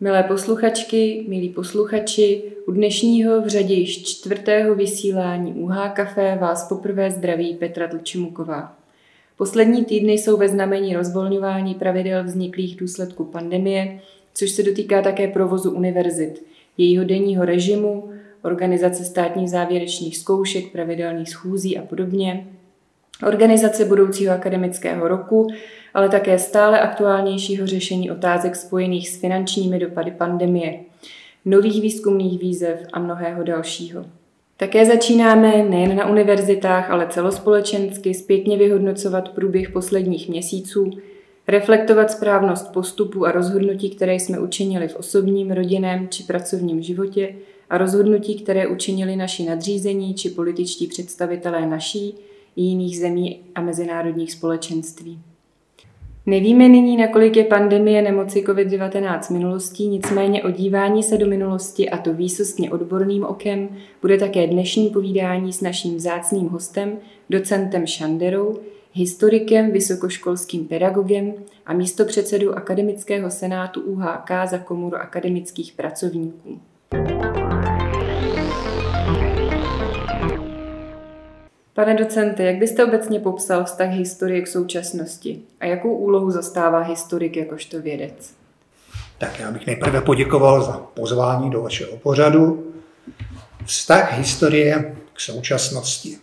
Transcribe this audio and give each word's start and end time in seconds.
Milé 0.00 0.22
posluchačky, 0.22 1.24
milí 1.28 1.48
posluchači, 1.48 2.42
u 2.66 2.72
dnešního 2.72 3.40
v 3.40 3.48
řadě 3.48 3.74
již 3.74 4.02
čtvrtého 4.02 4.74
vysílání 4.74 5.52
UH 5.52 5.92
Café 5.92 6.38
vás 6.40 6.68
poprvé 6.68 7.10
zdraví 7.10 7.54
Petra 7.54 7.88
Tlčimuková. 7.88 8.77
Poslední 9.38 9.84
týdny 9.84 10.12
jsou 10.12 10.36
ve 10.36 10.48
znamení 10.48 10.96
rozvolňování 10.96 11.74
pravidel 11.74 12.24
vzniklých 12.24 12.76
důsledků 12.76 13.24
pandemie, 13.24 14.00
což 14.34 14.50
se 14.50 14.62
dotýká 14.62 15.02
také 15.02 15.28
provozu 15.28 15.70
univerzit, 15.70 16.44
jejího 16.78 17.04
denního 17.04 17.44
režimu, 17.44 18.10
organizace 18.42 19.04
státních 19.04 19.50
závěrečných 19.50 20.18
zkoušek, 20.18 20.72
pravidelných 20.72 21.30
schůzí 21.30 21.78
a 21.78 21.82
podobně, 21.82 22.46
organizace 23.26 23.84
budoucího 23.84 24.34
akademického 24.34 25.08
roku, 25.08 25.48
ale 25.94 26.08
také 26.08 26.38
stále 26.38 26.80
aktuálnějšího 26.80 27.66
řešení 27.66 28.10
otázek 28.10 28.56
spojených 28.56 29.08
s 29.08 29.20
finančními 29.20 29.78
dopady 29.78 30.10
pandemie, 30.10 30.80
nových 31.44 31.82
výzkumných 31.82 32.40
výzev 32.40 32.82
a 32.92 32.98
mnohého 32.98 33.42
dalšího. 33.42 34.17
Také 34.60 34.86
začínáme 34.86 35.62
nejen 35.62 35.96
na 35.96 36.10
univerzitách, 36.10 36.90
ale 36.90 37.06
celospolečensky 37.06 38.14
zpětně 38.14 38.56
vyhodnocovat 38.56 39.28
průběh 39.28 39.70
posledních 39.70 40.28
měsíců, 40.28 40.90
reflektovat 41.48 42.10
správnost 42.10 42.72
postupů 42.72 43.26
a 43.26 43.32
rozhodnutí, 43.32 43.90
které 43.90 44.14
jsme 44.14 44.38
učinili 44.38 44.88
v 44.88 44.96
osobním, 44.96 45.50
rodinném 45.50 46.08
či 46.08 46.22
pracovním 46.22 46.82
životě 46.82 47.34
a 47.70 47.78
rozhodnutí, 47.78 48.40
které 48.40 48.66
učinili 48.66 49.16
naši 49.16 49.44
nadřízení 49.44 50.14
či 50.14 50.30
političtí 50.30 50.86
představitelé 50.86 51.66
naší 51.66 52.14
jiných 52.56 52.98
zemí 52.98 53.40
a 53.54 53.60
mezinárodních 53.60 54.32
společenství. 54.32 55.18
Nevíme 56.28 56.68
nyní, 56.68 56.96
nakolik 56.96 57.36
je 57.36 57.44
pandemie 57.44 58.02
nemoci 58.02 58.44
COVID-19 58.46 59.32
minulostí, 59.32 59.88
nicméně 59.88 60.42
o 60.42 60.50
dívání 60.50 61.02
se 61.02 61.16
do 61.16 61.26
minulosti, 61.26 61.90
a 61.90 61.98
to 61.98 62.12
výsostně 62.14 62.70
odborným 62.70 63.24
okem, 63.24 63.68
bude 64.00 64.18
také 64.18 64.46
dnešní 64.46 64.90
povídání 64.90 65.52
s 65.52 65.60
naším 65.60 65.96
vzácným 65.96 66.48
hostem, 66.48 66.98
docentem 67.30 67.86
Šanderou, 67.86 68.58
historikem, 68.92 69.72
vysokoškolským 69.72 70.64
pedagogem 70.64 71.34
a 71.66 71.72
místopředsedou 71.72 72.50
Akademického 72.50 73.30
senátu 73.30 73.80
UHK 73.80 74.30
za 74.50 74.58
komoru 74.58 74.96
akademických 74.96 75.72
pracovníků. 75.72 76.60
Pane 81.78 81.94
docente, 81.94 82.42
jak 82.42 82.56
byste 82.56 82.84
obecně 82.84 83.20
popsal 83.20 83.64
vztah 83.64 83.90
historie 83.90 84.42
k 84.42 84.46
současnosti 84.46 85.40
a 85.60 85.66
jakou 85.66 85.96
úlohu 85.96 86.30
zastává 86.30 86.82
historik 86.82 87.36
jakožto 87.36 87.80
vědec? 87.80 88.32
Tak 89.18 89.40
já 89.40 89.50
bych 89.50 89.66
nejprve 89.66 90.00
poděkoval 90.00 90.62
za 90.62 90.72
pozvání 90.72 91.50
do 91.50 91.62
vašeho 91.62 91.96
pořadu. 91.96 92.72
Vztah 93.64 94.18
historie 94.18 94.96
k 95.12 95.20
současnosti. 95.20 96.16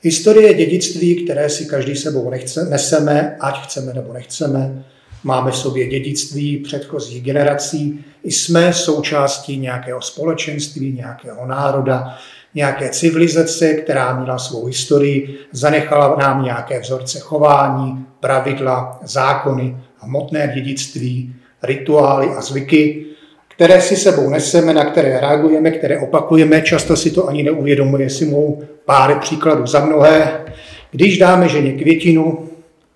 Historie 0.00 0.48
je 0.48 0.54
dědictví, 0.54 1.24
které 1.24 1.50
si 1.50 1.66
každý 1.66 1.96
sebou 1.96 2.30
nechce, 2.30 2.64
neseme, 2.64 3.36
ať 3.40 3.64
chceme 3.64 3.94
nebo 3.94 4.12
nechceme. 4.12 4.84
Máme 5.26 5.50
v 5.50 5.56
sobě 5.56 5.86
dědictví 5.86 6.56
předchozích 6.56 7.22
generací, 7.22 8.04
jsme 8.24 8.72
součástí 8.72 9.58
nějakého 9.58 10.02
společenství, 10.02 10.92
nějakého 10.92 11.46
národa, 11.46 12.18
nějaké 12.54 12.88
civilizace, 12.88 13.74
která 13.74 14.20
měla 14.20 14.38
svou 14.38 14.64
historii, 14.64 15.38
zanechala 15.52 16.16
nám 16.16 16.44
nějaké 16.44 16.80
vzorce 16.80 17.18
chování, 17.20 18.06
pravidla, 18.20 19.00
zákony, 19.04 19.76
hmotné 19.98 20.52
dědictví, 20.54 21.34
rituály 21.62 22.28
a 22.28 22.40
zvyky, 22.40 23.06
které 23.48 23.80
si 23.80 23.96
sebou 23.96 24.30
neseme, 24.30 24.74
na 24.74 24.84
které 24.84 25.20
reagujeme, 25.20 25.70
které 25.70 25.98
opakujeme, 25.98 26.62
často 26.62 26.96
si 26.96 27.10
to 27.10 27.28
ani 27.28 27.42
neuvědomuje, 27.42 28.10
si 28.10 28.24
mou 28.26 28.62
pár 28.84 29.18
příkladů 29.18 29.66
za 29.66 29.84
mnohé. 29.84 30.44
Když 30.90 31.18
dáme 31.18 31.48
ženě 31.48 31.72
květinu, 31.72 32.48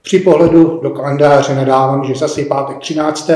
při 0.03 0.19
pohledu 0.19 0.81
do 0.83 0.91
kalendáře 0.91 1.55
nadávám, 1.55 2.05
že 2.05 2.15
zase 2.15 2.41
je 2.41 2.47
pátek 2.47 2.79
13. 2.79 3.31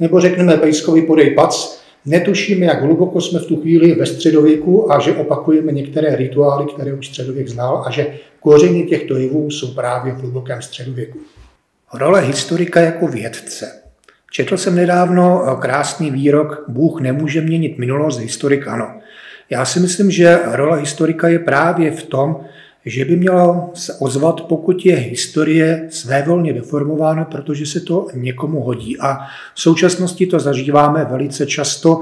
nebo 0.00 0.20
řekneme 0.20 0.56
pejskovi 0.56 1.02
podej 1.02 1.30
pac, 1.30 1.82
Netušíme, 2.04 2.66
jak 2.66 2.82
hluboko 2.82 3.20
jsme 3.20 3.38
v 3.38 3.46
tu 3.46 3.60
chvíli 3.60 3.94
ve 3.94 4.06
středověku 4.06 4.92
a 4.92 5.00
že 5.00 5.12
opakujeme 5.12 5.72
některé 5.72 6.16
rituály, 6.16 6.66
které 6.74 6.92
už 6.92 7.08
středověk 7.08 7.48
znal 7.48 7.82
a 7.86 7.90
že 7.90 8.14
kořeny 8.40 8.82
těchto 8.82 9.16
jevů 9.16 9.50
jsou 9.50 9.74
právě 9.74 10.12
v 10.12 10.16
hlubokém 10.20 10.62
středověku. 10.62 11.18
Role 11.94 12.20
historika 12.20 12.80
jako 12.80 13.06
vědce. 13.06 13.82
Četl 14.30 14.56
jsem 14.56 14.74
nedávno 14.74 15.56
krásný 15.60 16.10
výrok 16.10 16.64
Bůh 16.68 17.00
nemůže 17.00 17.40
měnit 17.40 17.78
minulost, 17.78 18.18
historik 18.18 18.68
ano. 18.68 19.00
Já 19.50 19.64
si 19.64 19.80
myslím, 19.80 20.10
že 20.10 20.40
role 20.44 20.80
historika 20.80 21.28
je 21.28 21.38
právě 21.38 21.90
v 21.90 22.02
tom, 22.02 22.40
že 22.86 23.04
by 23.04 23.16
mělo 23.16 23.70
se 23.74 23.94
ozvat, 23.94 24.40
pokud 24.40 24.86
je 24.86 24.96
historie 24.96 25.86
svévolně 25.90 26.52
deformována, 26.52 27.24
protože 27.24 27.66
se 27.66 27.80
to 27.80 28.06
někomu 28.14 28.60
hodí. 28.60 28.98
A 28.98 29.18
v 29.54 29.60
současnosti 29.60 30.26
to 30.26 30.40
zažíváme 30.40 31.04
velice 31.04 31.46
často. 31.46 32.00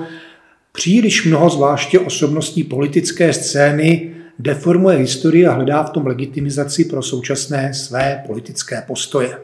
Příliš 0.73 1.27
mnoho, 1.27 1.51
zvláště 1.51 1.99
osobností 1.99 2.65
politické 2.65 3.33
scény, 3.33 4.11
deformuje 4.39 4.97
historii 4.97 5.47
a 5.47 5.53
hledá 5.53 5.83
v 5.83 5.91
tom 5.91 6.07
legitimizaci 6.07 6.85
pro 6.85 7.03
současné 7.03 7.75
své 7.75 8.23
politické 8.27 8.85
postoje. 8.87 9.39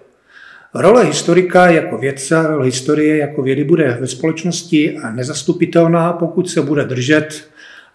Role 0.74 1.04
historika 1.04 1.70
jako 1.70 1.98
vědce, 1.98 2.42
role 2.46 2.66
historie 2.66 3.16
jako 3.16 3.42
vědy 3.42 3.64
bude 3.64 3.98
ve 4.00 4.06
společnosti 4.06 4.98
nezastupitelná, 5.14 6.12
pokud 6.12 6.50
se 6.50 6.62
bude 6.62 6.84
držet 6.84 7.48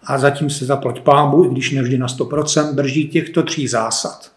a 0.04 0.18
zatím 0.18 0.50
se 0.50 0.64
zaplať 0.64 1.00
pámu, 1.00 1.44
i 1.44 1.48
když 1.48 1.70
nevždy 1.70 1.98
na 1.98 2.06
100%, 2.06 2.74
drží 2.74 3.08
těchto 3.08 3.42
tří 3.42 3.68
zásad. 3.68 4.32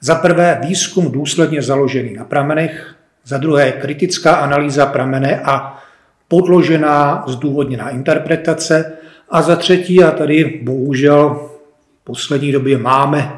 Za 0.00 0.14
prvé 0.14 0.60
výzkum 0.66 1.12
důsledně 1.12 1.62
založený 1.62 2.14
na 2.14 2.24
pramenech, 2.24 2.94
za 3.24 3.38
druhé 3.38 3.72
kritická 3.72 4.34
analýza 4.34 4.86
pramene 4.86 5.40
a 5.40 5.82
podložená 6.28 7.24
zdůvodněná 7.26 7.90
interpretace 7.90 8.92
a 9.30 9.42
za 9.42 9.56
třetí, 9.56 10.02
a 10.02 10.10
tady 10.10 10.60
bohužel 10.62 11.50
v 12.00 12.04
poslední 12.04 12.52
době 12.52 12.78
máme 12.78 13.32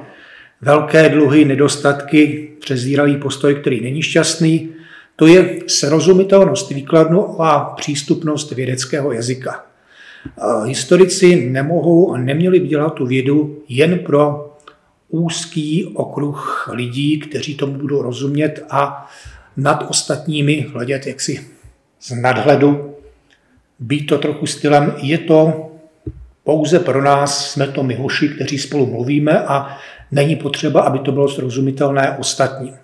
velké 0.61 1.09
dluhy, 1.09 1.45
nedostatky, 1.45 2.49
přezíravý 2.61 3.17
postoj, 3.17 3.55
který 3.55 3.81
není 3.81 4.03
šťastný, 4.03 4.69
to 5.17 5.27
je 5.27 5.59
srozumitelnost 5.67 6.71
výkladnu 6.71 7.43
a 7.43 7.75
přístupnost 7.77 8.53
vědeckého 8.53 9.13
jazyka. 9.13 9.72
Historici 10.65 11.51
nemohou 11.51 12.13
a 12.13 12.19
neměli 12.19 12.61
by 12.61 12.69
dělat 12.69 12.95
tu 12.95 13.07
vědu 13.07 13.63
jen 13.69 13.99
pro 13.99 14.53
úzký 15.09 15.87
okruh 15.95 16.69
lidí, 16.73 17.19
kteří 17.19 17.55
tomu 17.55 17.73
budou 17.73 18.03
rozumět 18.03 18.65
a 18.71 19.11
nad 19.57 19.87
ostatními 19.91 20.67
hledět 20.73 21.07
jaksi 21.07 21.47
z 22.01 22.11
nadhledu, 22.11 22.95
být 23.79 24.07
to 24.07 24.19
trochu 24.19 24.47
stylem, 24.47 24.95
je 25.03 25.19
to 25.19 25.69
pouze 26.45 26.79
pro 26.79 27.03
nás, 27.03 27.51
jsme 27.51 27.67
to 27.67 27.83
my 27.83 27.95
hoši, 27.95 28.29
kteří 28.29 28.59
spolu 28.59 28.87
mluvíme 28.87 29.39
a 29.39 29.77
není 30.13 30.37
potřeba, 30.37 30.81
aby 30.81 30.99
to 30.99 31.13
bylo 31.13 31.29
srozumitelné 31.29 32.17
ostatním. 32.19 32.75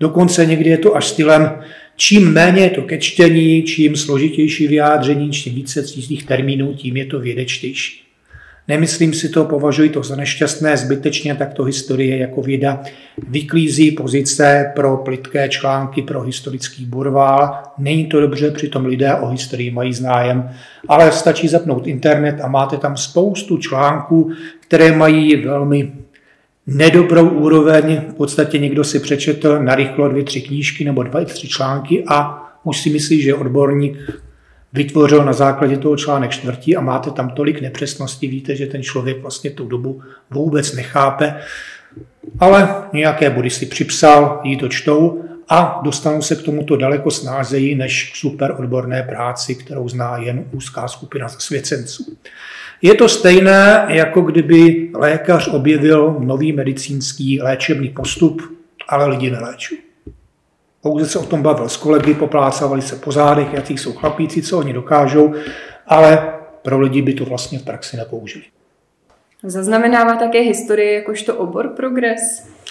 Dokonce 0.00 0.46
někdy 0.46 0.70
je 0.70 0.78
to 0.78 0.96
až 0.96 1.06
stylem, 1.06 1.62
Čím 2.00 2.32
méně 2.32 2.62
je 2.62 2.70
to 2.70 2.82
ke 2.82 2.98
čtení, 2.98 3.62
čím 3.62 3.96
složitější 3.96 4.68
vyjádření, 4.68 5.30
čím 5.30 5.54
více 5.54 5.82
cizích 5.82 6.24
termínů, 6.24 6.74
tím 6.74 6.96
je 6.96 7.06
to 7.06 7.20
vědečtější. 7.20 8.02
Nemyslím 8.68 9.14
si 9.14 9.28
to, 9.28 9.44
považuji 9.44 9.88
to 9.88 10.02
za 10.02 10.16
nešťastné, 10.16 10.76
zbytečně 10.76 11.34
takto 11.34 11.64
historie 11.64 12.18
jako 12.18 12.42
věda 12.42 12.82
vyklízí 13.28 13.90
pozice 13.90 14.72
pro 14.74 14.96
plitké 14.96 15.48
články, 15.48 16.02
pro 16.02 16.22
historický 16.22 16.84
burvál. 16.84 17.62
Není 17.78 18.06
to 18.06 18.20
dobře, 18.20 18.50
přitom 18.50 18.86
lidé 18.86 19.14
o 19.14 19.28
historii 19.28 19.70
mají 19.70 19.94
zájem, 19.94 20.50
ale 20.88 21.12
stačí 21.12 21.48
zapnout 21.48 21.86
internet 21.86 22.40
a 22.42 22.48
máte 22.48 22.76
tam 22.76 22.96
spoustu 22.96 23.58
článků, 23.58 24.32
které 24.60 24.96
mají 24.96 25.36
velmi 25.36 25.92
nedobrou 26.68 27.28
úroveň. 27.28 28.00
V 28.10 28.14
podstatě 28.14 28.58
někdo 28.58 28.84
si 28.84 29.00
přečetl 29.00 29.58
narychlo 29.58 30.08
dvě, 30.08 30.24
tři 30.24 30.40
knížky 30.40 30.84
nebo 30.84 31.02
dva, 31.02 31.24
tři 31.24 31.48
články 31.48 32.04
a 32.08 32.44
už 32.64 32.80
si 32.80 32.90
myslí, 32.90 33.22
že 33.22 33.34
odborník 33.34 33.98
vytvořil 34.72 35.24
na 35.24 35.32
základě 35.32 35.76
toho 35.76 35.96
článek 35.96 36.30
čtvrtí 36.30 36.76
a 36.76 36.80
máte 36.80 37.10
tam 37.10 37.30
tolik 37.30 37.60
nepřesností, 37.60 38.28
víte, 38.28 38.56
že 38.56 38.66
ten 38.66 38.82
člověk 38.82 39.22
vlastně 39.22 39.50
tu 39.50 39.66
dobu 39.66 40.02
vůbec 40.30 40.72
nechápe. 40.72 41.34
Ale 42.38 42.74
nějaké 42.92 43.30
body 43.30 43.50
si 43.50 43.66
připsal, 43.66 44.40
jí 44.44 44.56
to 44.56 44.68
čtou 44.68 45.24
a 45.48 45.80
dostanou 45.84 46.22
se 46.22 46.36
k 46.36 46.42
tomuto 46.42 46.76
daleko 46.76 47.10
snázeji 47.10 47.74
než 47.74 48.12
k 48.12 48.16
super 48.16 48.54
odborné 48.58 49.02
práci, 49.02 49.54
kterou 49.54 49.88
zná 49.88 50.16
jen 50.16 50.44
úzká 50.52 50.88
skupina 50.88 51.28
zasvěcenců. 51.28 52.16
Je 52.82 52.94
to 52.94 53.08
stejné, 53.08 53.86
jako 53.88 54.20
kdyby 54.20 54.90
lékař 54.94 55.48
objevil 55.48 56.16
nový 56.18 56.52
medicínský 56.52 57.42
léčebný 57.42 57.88
postup, 57.88 58.42
ale 58.88 59.06
lidi 59.06 59.30
neléčí. 59.30 59.78
Pouze 60.82 61.06
se 61.06 61.18
o 61.18 61.26
tom 61.26 61.42
bavil 61.42 61.68
s 61.68 61.76
kolegy, 61.76 62.14
poplácávali 62.14 62.82
se 62.82 62.96
po 62.96 63.12
zádech, 63.12 63.52
jaký 63.52 63.78
jsou 63.78 63.92
chlapíci, 63.92 64.42
co 64.42 64.58
oni 64.58 64.72
dokážou, 64.72 65.34
ale 65.86 66.34
pro 66.62 66.80
lidi 66.80 67.02
by 67.02 67.14
to 67.14 67.24
vlastně 67.24 67.58
v 67.58 67.64
praxi 67.64 67.96
nepoužili. 67.96 68.44
Zaznamenává 69.42 70.16
také 70.16 70.40
historie 70.40 70.92
jakožto 70.92 71.36
obor 71.36 71.68
progres? 71.68 72.20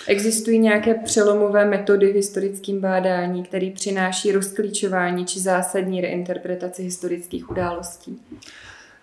Existují 0.07 0.59
nějaké 0.59 0.93
přelomové 0.93 1.65
metody 1.65 2.11
v 2.11 2.15
historickém 2.15 2.79
bádání, 2.79 3.43
které 3.43 3.71
přináší 3.75 4.31
rozklíčování 4.31 5.25
či 5.25 5.39
zásadní 5.39 6.01
reinterpretaci 6.01 6.83
historických 6.83 7.51
událostí? 7.51 8.21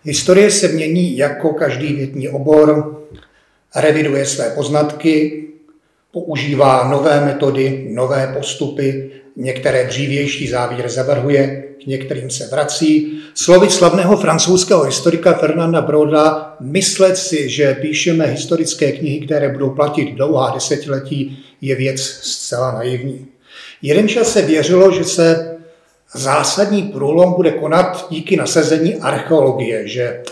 Historie 0.05 0.51
se 0.51 0.67
mění 0.67 1.17
jako 1.17 1.49
každý 1.49 1.93
větní 1.93 2.29
obor, 2.29 2.97
reviduje 3.75 4.25
své 4.25 4.49
poznatky, 4.49 5.43
používá 6.11 6.89
nové 6.89 7.25
metody, 7.25 7.87
nové 7.89 8.33
postupy, 8.37 9.11
některé 9.35 9.87
dřívější 9.87 10.47
závěry 10.47 10.89
zavrhuje, 10.89 11.63
k 11.83 11.85
některým 11.87 12.29
se 12.29 12.47
vrací. 12.47 13.19
Slovy 13.33 13.69
slavného 13.69 14.17
francouzského 14.17 14.83
historika 14.83 15.33
Fernanda 15.33 15.81
Broda, 15.81 16.55
myslet 16.59 17.17
si, 17.17 17.49
že 17.49 17.73
píšeme 17.73 18.25
historické 18.25 18.91
knihy, 18.91 19.19
které 19.19 19.49
budou 19.49 19.69
platit 19.69 20.15
dlouhá 20.15 20.53
desetiletí, 20.53 21.43
je 21.61 21.75
věc 21.75 22.01
zcela 22.01 22.71
naivní. 22.71 23.25
Jeden 23.81 24.07
čas 24.07 24.33
se 24.33 24.41
věřilo, 24.41 24.91
že 24.91 25.03
se 25.03 25.54
zásadní 26.15 26.83
průlom 26.83 27.33
bude 27.33 27.51
konat 27.51 28.07
díky 28.09 28.37
nasazení 28.37 28.95
archeologie, 28.95 29.87
že 29.87 30.23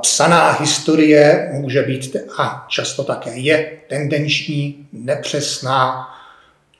psaná 0.00 0.52
historie 0.52 1.50
může 1.52 1.82
být 1.82 2.16
a 2.38 2.66
často 2.68 3.04
také 3.04 3.30
je 3.36 3.72
tendenční, 3.88 4.86
nepřesná, 4.92 6.08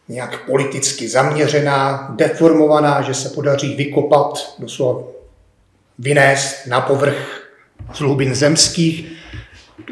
nějak 0.08 0.46
politicky 0.46 1.08
zaměřená, 1.08 2.10
deformovaná, 2.16 3.02
že 3.02 3.14
se 3.14 3.28
podaří 3.28 3.74
vykopat, 3.74 4.54
doslova 4.58 5.02
vynést 5.98 6.66
na 6.66 6.80
povrch 6.80 7.42
z 7.94 7.98
hlubin 7.98 8.34
zemských 8.34 9.12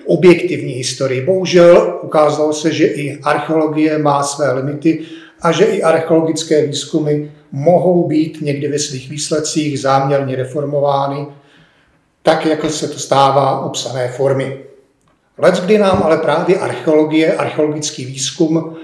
objektivní 0.06 0.72
historii. 0.72 1.20
Bohužel 1.20 2.00
ukázalo 2.02 2.52
se, 2.52 2.72
že 2.72 2.86
i 2.86 3.18
archeologie 3.22 3.98
má 3.98 4.22
své 4.22 4.52
limity 4.52 5.00
a 5.42 5.52
že 5.52 5.64
i 5.64 5.82
archeologické 5.82 6.66
výzkumy 6.66 7.30
mohou 7.52 8.08
být 8.08 8.40
někdy 8.40 8.68
ve 8.68 8.78
svých 8.78 9.10
výsledcích 9.10 9.80
záměrně 9.80 10.36
deformovány, 10.36 11.26
tak 12.22 12.46
jako 12.46 12.70
se 12.70 12.88
to 12.88 12.98
stává 12.98 13.66
u 13.66 13.70
psané 13.70 14.08
formy. 14.08 14.58
Let, 15.38 15.60
kdy 15.60 15.78
nám 15.78 16.02
ale 16.02 16.16
právě 16.16 16.58
archeologie, 16.58 17.36
archeologický 17.36 18.04
výzkum 18.04 18.76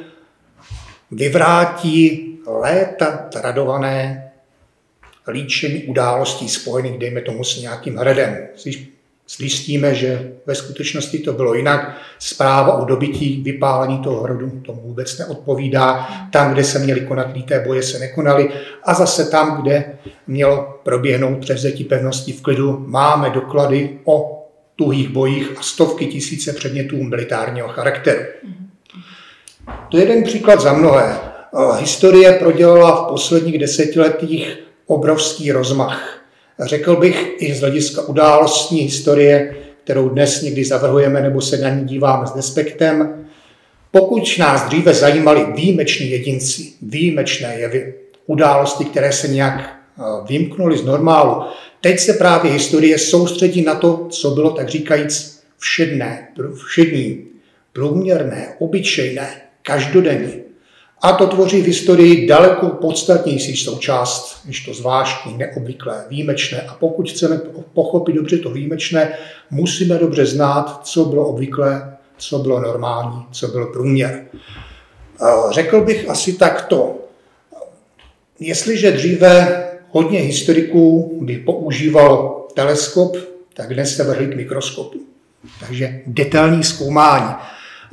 vyvrátí 1.10 2.34
léta 2.46 3.10
tradované 3.32 4.30
líčení 5.28 5.84
událostí 5.84 6.48
spojených, 6.48 6.98
dejme 6.98 7.20
tomu, 7.20 7.44
s 7.44 7.60
nějakým 7.60 7.96
hradem. 7.96 8.48
Zjistíme, 9.28 9.94
že 9.94 10.32
ve 10.46 10.54
skutečnosti 10.54 11.18
to 11.18 11.32
bylo 11.32 11.54
jinak. 11.54 11.96
Zpráva 12.18 12.72
o 12.72 12.84
dobytí, 12.84 13.42
vypálení 13.42 13.98
toho 13.98 14.22
hradu 14.22 14.50
tomu 14.50 14.80
vůbec 14.80 15.18
neodpovídá. 15.18 16.08
Tam, 16.32 16.52
kde 16.52 16.64
se 16.64 16.78
měly 16.78 17.00
konat 17.00 17.34
líté 17.34 17.60
boje, 17.60 17.82
se 17.82 17.98
nekonaly. 17.98 18.50
A 18.84 18.94
zase 18.94 19.30
tam, 19.30 19.62
kde 19.62 19.98
mělo 20.26 20.80
proběhnout 20.82 21.38
převzetí 21.38 21.84
pevnosti 21.84 22.32
v 22.32 22.42
klidu, 22.42 22.84
máme 22.86 23.30
doklady 23.30 23.98
o 24.04 24.46
tuhých 24.76 25.08
bojích 25.08 25.58
a 25.58 25.62
stovky 25.62 26.06
tisíce 26.06 26.52
předmětů 26.52 27.02
militárního 27.02 27.68
charakteru. 27.68 28.22
To 29.88 29.96
je 29.96 30.02
jeden 30.02 30.24
příklad 30.24 30.60
za 30.60 30.72
mnohé. 30.72 31.18
Historie 31.78 32.32
prodělala 32.32 33.04
v 33.04 33.08
posledních 33.08 33.58
desetiletích 33.58 34.58
obrovský 34.86 35.52
rozmach. 35.52 36.23
Řekl 36.60 36.96
bych 36.96 37.32
i 37.38 37.54
z 37.54 37.60
hlediska 37.60 38.02
událostní 38.02 38.80
historie, 38.80 39.56
kterou 39.84 40.08
dnes 40.08 40.42
někdy 40.42 40.64
zavrhujeme 40.64 41.20
nebo 41.20 41.40
se 41.40 41.58
na 41.58 41.68
ní 41.68 41.84
díváme 41.84 42.26
s 42.26 42.32
despektem. 42.32 43.26
Pokud 43.90 44.38
nás 44.38 44.68
dříve 44.68 44.94
zajímali 44.94 45.46
výjimeční 45.54 46.10
jedinci, 46.10 46.72
výjimečné 46.82 47.58
jevy, 47.58 47.94
události, 48.26 48.84
které 48.84 49.12
se 49.12 49.28
nějak 49.28 49.60
eh, 49.60 50.02
vymknuly 50.28 50.78
z 50.78 50.84
normálu, 50.84 51.42
teď 51.80 51.98
se 51.98 52.12
právě 52.12 52.52
historie 52.52 52.98
soustředí 52.98 53.62
na 53.62 53.74
to, 53.74 54.06
co 54.10 54.30
bylo 54.30 54.50
tak 54.50 54.68
říkajíc 54.68 55.42
všedné, 55.58 56.28
všední, 56.66 57.24
průměrné, 57.72 58.54
obyčejné, 58.58 59.28
každodenní. 59.62 60.43
A 61.04 61.12
to 61.12 61.26
tvoří 61.26 61.62
v 61.62 61.66
historii 61.66 62.26
daleko 62.26 62.68
podstatnější 62.68 63.56
součást, 63.56 64.38
než 64.46 64.64
to 64.64 64.74
zvláštní, 64.74 65.38
neobvyklé, 65.38 66.04
výjimečné. 66.08 66.60
A 66.60 66.74
pokud 66.74 67.10
chceme 67.10 67.40
pochopit 67.72 68.12
dobře 68.12 68.38
to 68.38 68.50
výjimečné, 68.50 69.18
musíme 69.50 69.98
dobře 69.98 70.26
znát, 70.26 70.80
co 70.86 71.04
bylo 71.04 71.28
obvyklé, 71.28 71.96
co 72.16 72.38
bylo 72.38 72.60
normální, 72.60 73.26
co 73.32 73.48
byl 73.48 73.66
průměr. 73.66 74.24
Řekl 75.50 75.80
bych 75.80 76.10
asi 76.10 76.32
takto. 76.32 76.94
Jestliže 78.40 78.92
dříve 78.92 79.64
hodně 79.90 80.18
historiků 80.18 81.18
by 81.22 81.36
používal 81.36 82.42
teleskop, 82.54 83.16
tak 83.54 83.74
dnes 83.74 83.96
se 83.96 84.04
vrhli 84.04 84.26
k 84.26 84.36
mikroskopu. 84.36 85.00
Takže 85.60 86.00
detailní 86.06 86.64
zkoumání. 86.64 87.34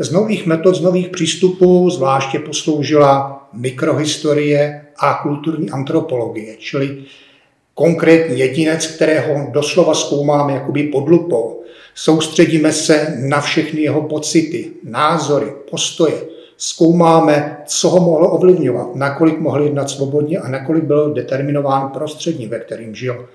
Z 0.01 0.11
nových 0.11 0.45
metod, 0.45 0.75
z 0.75 0.81
nových 0.81 1.09
přístupů 1.09 1.89
zvláště 1.89 2.39
posloužila 2.39 3.47
mikrohistorie 3.53 4.85
a 4.97 5.13
kulturní 5.13 5.69
antropologie, 5.69 6.55
čili 6.57 7.03
konkrétní 7.73 8.39
jedinec, 8.39 8.87
kterého 8.87 9.51
doslova 9.51 9.93
zkoumáme 9.93 10.53
jakoby 10.53 10.83
pod 10.83 11.09
lupou. 11.09 11.63
Soustředíme 11.95 12.71
se 12.71 13.17
na 13.19 13.41
všechny 13.41 13.81
jeho 13.81 14.01
pocity, 14.01 14.71
názory, 14.83 15.53
postoje. 15.71 16.21
Zkoumáme, 16.57 17.57
co 17.65 17.89
ho 17.89 17.99
mohlo 17.99 18.31
ovlivňovat, 18.31 18.95
nakolik 18.95 19.39
mohl 19.39 19.63
jednat 19.63 19.89
svobodně 19.89 20.39
a 20.39 20.47
nakolik 20.47 20.83
byl 20.83 21.13
determinován 21.13 21.89
prostředí, 21.89 22.47
ve 22.47 22.59
kterým 22.59 22.95
žil. 22.95 23.29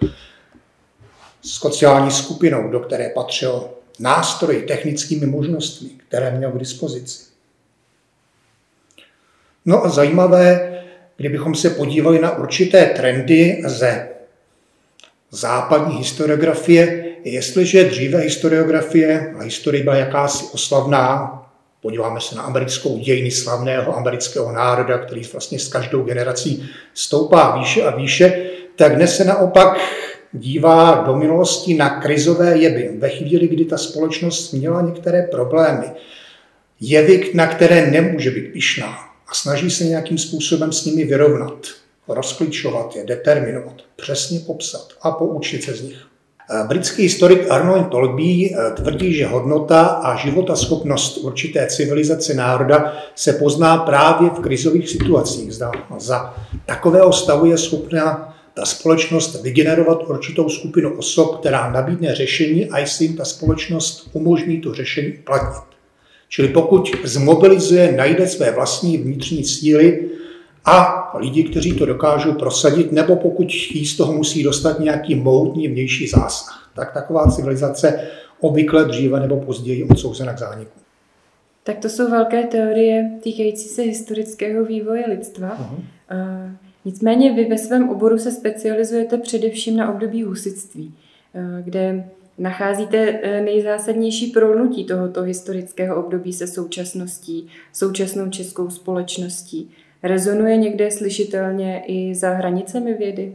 Sociální 1.43 2.11
skupinou, 2.11 2.69
do 2.69 2.81
které 2.81 3.09
patřil 3.15 3.65
nástroji, 3.99 4.63
technickými 4.63 5.27
možnostmi, 5.27 5.89
které 6.09 6.31
měl 6.31 6.53
k 6.53 6.59
dispozici. 6.59 7.25
No 9.65 9.85
a 9.85 9.89
zajímavé, 9.89 10.83
kdybychom 11.17 11.55
se 11.55 11.71
podívali 11.71 12.19
na 12.19 12.39
určité 12.39 12.87
trendy 12.87 13.63
ze 13.67 14.09
západní 15.31 15.97
historiografie, 15.97 17.05
jestliže 17.25 17.85
dříve 17.85 18.19
historiografie 18.19 19.35
a 19.39 19.43
historie 19.43 19.85
byla 19.85 19.97
jakási 19.97 20.45
oslavná, 20.53 21.33
podíváme 21.81 22.21
se 22.21 22.35
na 22.35 22.43
americkou 22.43 22.99
dějiny 22.99 23.31
slavného 23.31 23.97
amerického 23.97 24.53
národa, 24.53 24.99
který 24.99 25.23
vlastně 25.33 25.59
s 25.59 25.69
každou 25.69 26.03
generací 26.03 26.71
stoupá 26.95 27.59
výše 27.59 27.83
a 27.83 27.97
výše, 27.97 28.51
tak 28.77 28.97
dnes 28.97 29.17
se 29.17 29.25
naopak 29.25 29.79
dívá 30.39 31.05
do 31.07 31.17
minulosti 31.17 31.75
na 31.75 32.01
krizové 32.01 32.59
jevy. 32.59 32.91
Ve 32.99 33.09
chvíli, 33.09 33.49
kdy 33.49 33.65
ta 33.65 33.79
společnost 33.79 34.53
měla 34.53 34.83
některé 34.83 35.23
problémy, 35.23 35.87
jevy, 36.81 37.31
na 37.35 37.47
které 37.47 37.91
nemůže 37.91 38.31
být 38.31 38.53
pišná 38.53 38.99
a 39.29 39.35
snaží 39.35 39.71
se 39.71 39.85
nějakým 39.85 40.19
způsobem 40.19 40.73
s 40.73 40.85
nimi 40.85 41.05
vyrovnat, 41.05 41.67
rozklíčovat 42.09 42.97
je, 42.97 43.05
determinovat, 43.05 43.75
přesně 43.97 44.41
popsat 44.41 44.89
a 45.03 45.11
poučit 45.11 45.63
se 45.63 45.75
z 45.75 45.83
nich. 45.83 46.07
Britský 46.69 47.03
historik 47.03 47.51
Arnold 47.51 47.91
Tolby 47.91 48.51
eh, 48.55 48.71
tvrdí, 48.71 49.15
že 49.15 49.27
hodnota 49.27 49.83
a 49.83 50.17
životaschopnost 50.17 51.19
určité 51.19 51.67
civilizace 51.67 52.35
národa 52.35 52.93
se 53.15 53.33
pozná 53.33 53.77
právě 53.79 54.31
v 54.31 54.41
krizových 54.41 54.89
situacích. 54.89 55.53
Za 55.99 56.35
takového 56.67 57.13
stavu 57.13 57.47
je 57.47 57.59
schopná 57.59 58.36
ta 58.57 58.65
společnost 58.65 59.43
vygenerovat 59.43 60.03
určitou 60.09 60.49
skupinu 60.49 60.99
osob, 60.99 61.41
která 61.41 61.71
nabídne 61.71 62.15
řešení 62.15 62.71
a 62.71 62.79
jestli 62.79 63.05
jim 63.05 63.17
ta 63.17 63.25
společnost 63.25 64.11
umožní 64.13 64.61
to 64.61 64.75
řešení 64.75 65.13
uplatnit. 65.13 65.65
Čili 66.29 66.49
pokud 66.49 66.91
zmobilizuje, 67.05 67.93
najde 67.93 68.27
své 68.27 68.51
vlastní 68.51 68.99
vnitřní 68.99 69.45
síly 69.45 70.11
a 70.65 71.11
lidi, 71.19 71.45
kteří 71.45 71.73
to 71.73 71.87
dokážou 71.87 72.33
prosadit, 72.33 72.93
nebo 72.93 73.17
pokud 73.17 73.53
jí 73.53 73.87
z 73.87 73.97
toho 73.97 74.13
musí 74.13 74.43
dostat 74.43 74.81
nějaký 74.81 75.15
mohutný 75.15 75.69
vnější 75.69 76.09
zásah, 76.09 76.71
tak 76.75 76.93
taková 76.93 77.31
civilizace 77.31 78.09
obvykle 78.41 78.85
dříve 78.85 79.21
nebo 79.21 79.41
později 79.41 79.85
odsouzena 79.85 80.33
k 80.33 80.39
zániku. 80.39 80.79
Tak 81.63 81.79
to 81.79 81.89
jsou 81.89 82.11
velké 82.11 82.43
teorie 82.43 83.11
týkající 83.23 83.69
se 83.69 83.83
historického 83.83 84.65
vývoje 84.65 85.05
lidstva. 85.09 85.59
Uh-huh. 85.59 86.57
Nicméně 86.87 87.33
vy 87.33 87.45
ve 87.45 87.59
svém 87.59 87.89
oboru 87.89 88.19
se 88.19 88.33
specializujete 88.33 89.19
především 89.19 89.77
na 89.77 89.93
období 89.93 90.23
husitství, 90.23 90.95
uh, 91.35 91.43
kde 91.65 92.05
nacházíte 92.39 93.11
uh, 93.11 93.19
nejzásadnější 93.45 94.27
prolnutí 94.27 94.85
tohoto 94.85 95.23
historického 95.23 96.05
období 96.05 96.33
se 96.33 96.47
současností, 96.47 97.49
současnou 97.73 98.31
českou 98.31 98.71
společností. 98.71 99.71
Rezonuje 100.03 100.57
někde 100.57 100.91
slyšitelně 100.91 101.83
i 101.87 102.15
za 102.15 102.31
hranicemi 102.31 102.95
vědy? 102.95 103.33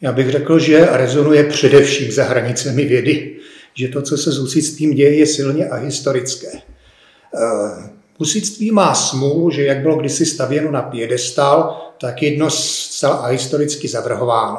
Já 0.00 0.12
bych 0.12 0.30
řekl, 0.30 0.58
že 0.58 0.88
rezonuje 0.90 1.44
především 1.44 2.12
za 2.12 2.24
hranicemi 2.24 2.84
vědy, 2.84 3.36
že 3.74 3.88
to, 3.88 4.02
co 4.02 4.16
se 4.16 4.32
s 4.32 4.36
husitstvím 4.36 4.94
děje, 4.94 5.14
je 5.14 5.26
silně 5.26 5.68
a 5.68 5.76
historické. 5.76 6.48
Eh, 7.34 8.01
husitství 8.22 8.70
má 8.70 8.94
smůlu, 8.94 9.50
že 9.50 9.64
jak 9.64 9.78
bylo 9.78 9.96
kdysi 9.96 10.26
stavěno 10.26 10.70
na 10.70 10.82
piedestal, 10.82 11.76
tak 12.00 12.22
jedno 12.22 12.50
zcela 12.50 13.14
a 13.14 13.26
historicky 13.26 13.88
zavrhováno. 13.88 14.58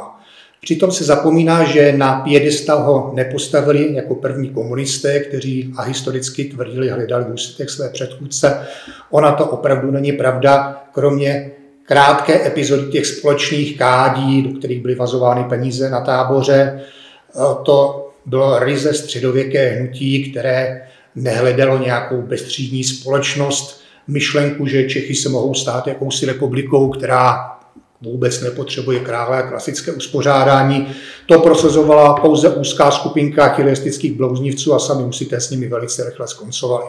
Přitom 0.61 0.91
se 0.91 1.03
zapomíná, 1.03 1.63
že 1.63 1.93
na 1.97 2.19
piedestal 2.19 2.83
ho 2.83 3.11
nepostavili 3.15 3.93
jako 3.93 4.15
první 4.15 4.49
komunisté, 4.49 5.19
kteří 5.19 5.73
a 5.77 5.81
historicky 5.81 6.43
tvrdili, 6.43 6.89
hledali 6.89 7.23
v 7.23 7.27
husitech 7.27 7.69
své 7.69 7.89
předchůdce. 7.89 8.67
Ona 9.09 9.31
to 9.31 9.45
opravdu 9.45 9.91
není 9.91 10.11
pravda, 10.11 10.83
kromě 10.91 11.51
krátké 11.85 12.47
epizody 12.47 12.91
těch 12.91 13.05
společných 13.05 13.77
kádí, 13.77 14.41
do 14.41 14.59
kterých 14.59 14.81
byly 14.81 14.95
vazovány 14.95 15.43
peníze 15.43 15.89
na 15.89 16.01
táboře. 16.01 16.79
Eh, 16.79 17.39
to 17.65 18.09
bylo 18.25 18.59
ryze 18.59 18.93
středověké 18.93 19.69
hnutí, 19.69 20.31
které 20.31 20.81
nehledalo 21.15 21.77
nějakou 21.77 22.21
bezstřídní 22.21 22.83
společnost, 22.83 23.83
myšlenku, 24.07 24.67
že 24.67 24.89
Čechy 24.89 25.15
se 25.15 25.29
mohou 25.29 25.53
stát 25.53 25.87
jakousi 25.87 26.25
republikou, 26.25 26.89
která 26.89 27.53
vůbec 28.01 28.41
nepotřebuje 28.41 28.99
krále 28.99 29.37
a 29.37 29.47
klasické 29.47 29.91
uspořádání. 29.91 30.87
To 31.25 31.39
prosazovala 31.39 32.13
pouze 32.13 32.49
úzká 32.49 32.91
skupinka 32.91 33.49
chilistických 33.49 34.13
blouznivců 34.13 34.73
a 34.73 34.79
sami 34.79 35.03
husité 35.03 35.39
s 35.41 35.49
nimi 35.49 35.67
velice 35.67 36.03
rychle 36.03 36.27
skoncovali. 36.27 36.85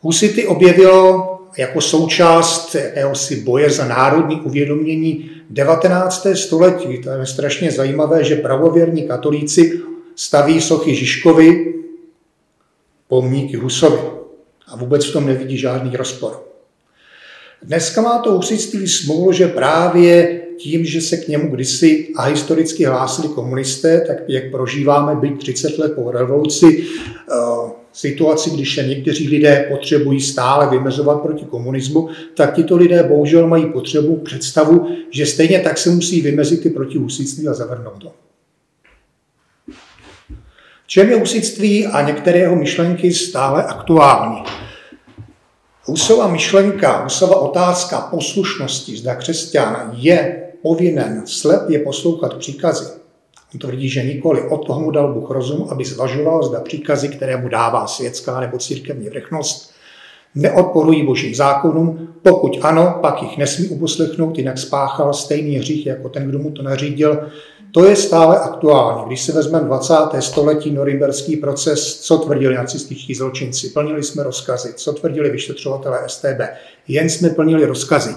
Husity 0.00 0.46
objevilo 0.46 1.34
jako 1.58 1.80
součást 1.80 2.74
jakéhosi 2.74 3.36
boje 3.36 3.70
za 3.70 3.84
národní 3.88 4.40
uvědomění 4.40 5.30
19. 5.50 6.26
století. 6.34 6.98
To 6.98 7.10
je 7.10 7.26
strašně 7.26 7.70
zajímavé, 7.70 8.24
že 8.24 8.36
pravověrní 8.36 9.02
katolíci 9.02 9.80
staví 10.16 10.60
sochy 10.60 10.94
Žižkovi, 10.94 11.74
pomníky 13.08 13.56
Husovi. 13.56 13.98
A 14.66 14.76
vůbec 14.76 15.04
v 15.06 15.12
tom 15.12 15.26
nevidí 15.26 15.58
žádný 15.58 15.96
rozpor. 15.96 16.44
Dneska 17.62 18.02
má 18.02 18.18
to 18.18 18.32
husitství 18.32 18.88
smůlu, 18.88 19.32
že 19.32 19.48
právě 19.48 20.40
tím, 20.58 20.84
že 20.84 21.00
se 21.00 21.16
k 21.16 21.28
němu 21.28 21.50
kdysi 21.50 22.08
a 22.16 22.22
historicky 22.22 22.84
hlásili 22.84 23.28
komunisté, 23.28 24.00
tak 24.06 24.16
jak 24.28 24.50
prožíváme 24.50 25.14
byť 25.20 25.38
30 25.38 25.78
let 25.78 25.92
po 25.94 26.10
revoluci, 26.10 26.84
eh, 27.30 27.70
situaci, 27.92 28.50
když 28.50 28.74
se 28.74 28.82
někteří 28.82 29.28
lidé 29.28 29.66
potřebují 29.70 30.20
stále 30.20 30.70
vymezovat 30.70 31.22
proti 31.22 31.44
komunismu, 31.44 32.08
tak 32.34 32.54
tito 32.54 32.76
lidé 32.76 33.02
bohužel 33.02 33.48
mají 33.48 33.66
potřebu, 33.66 34.16
představu, 34.16 34.86
že 35.10 35.26
stejně 35.26 35.60
tak 35.60 35.78
se 35.78 35.90
musí 35.90 36.20
vymezit 36.20 36.66
i 36.66 36.70
proti 36.70 36.98
husitství 36.98 37.48
a 37.48 37.54
zavrnout 37.54 37.98
to. 37.98 38.27
Čem 40.90 41.10
je 41.10 41.18
husitství 41.18 41.86
a 41.86 42.02
některé 42.02 42.38
jeho 42.38 42.56
myšlenky 42.56 43.12
stále 43.12 43.64
aktuální? 43.64 44.42
Husova 45.84 46.28
myšlenka, 46.28 47.02
Husova 47.02 47.36
otázka 47.36 48.00
poslušnosti, 48.00 48.96
zda 48.96 49.14
křesťan 49.14 49.90
je 49.96 50.42
povinen 50.62 51.22
slepě 51.26 51.78
poslouchat 51.78 52.34
příkazy, 52.34 52.84
On 53.54 53.60
tvrdí, 53.60 53.88
že 53.88 54.04
nikoli. 54.04 54.48
Od 54.48 54.66
toho 54.66 54.80
mu 54.80 54.90
dal 54.90 55.14
Bůh 55.14 55.30
rozum, 55.30 55.68
aby 55.70 55.84
zvažoval, 55.84 56.42
zda 56.42 56.60
příkazy, 56.60 57.08
které 57.08 57.36
mu 57.36 57.48
dává 57.48 57.86
světská 57.86 58.40
nebo 58.40 58.58
církevní 58.58 59.08
vrchnost, 59.08 59.72
neodporují 60.34 61.06
božím 61.06 61.34
zákonům. 61.34 62.14
Pokud 62.22 62.58
ano, 62.62 62.98
pak 63.02 63.22
jich 63.22 63.38
nesmí 63.38 63.68
uposlechnout, 63.68 64.38
jinak 64.38 64.58
spáchal 64.58 65.14
stejný 65.14 65.56
hřích 65.56 65.86
jako 65.86 66.08
ten, 66.08 66.28
kdo 66.28 66.38
mu 66.38 66.50
to 66.50 66.62
nařídil. 66.62 67.28
To 67.72 67.84
je 67.84 67.96
stále 67.96 68.38
aktuální. 68.40 69.02
Když 69.06 69.22
se 69.22 69.32
vezmeme 69.32 69.66
20. 69.66 69.94
století 70.20 70.70
norimberský 70.70 71.36
proces, 71.36 72.00
co 72.00 72.18
tvrdili 72.18 72.54
nacističtí 72.54 73.14
zločinci? 73.14 73.68
Plnili 73.68 74.02
jsme 74.02 74.22
rozkazy. 74.22 74.72
Co 74.76 74.92
tvrdili 74.92 75.30
vyšetřovatelé 75.30 75.98
STB? 76.06 76.40
Jen 76.88 77.10
jsme 77.10 77.30
plnili 77.30 77.66
rozkazy. 77.66 78.14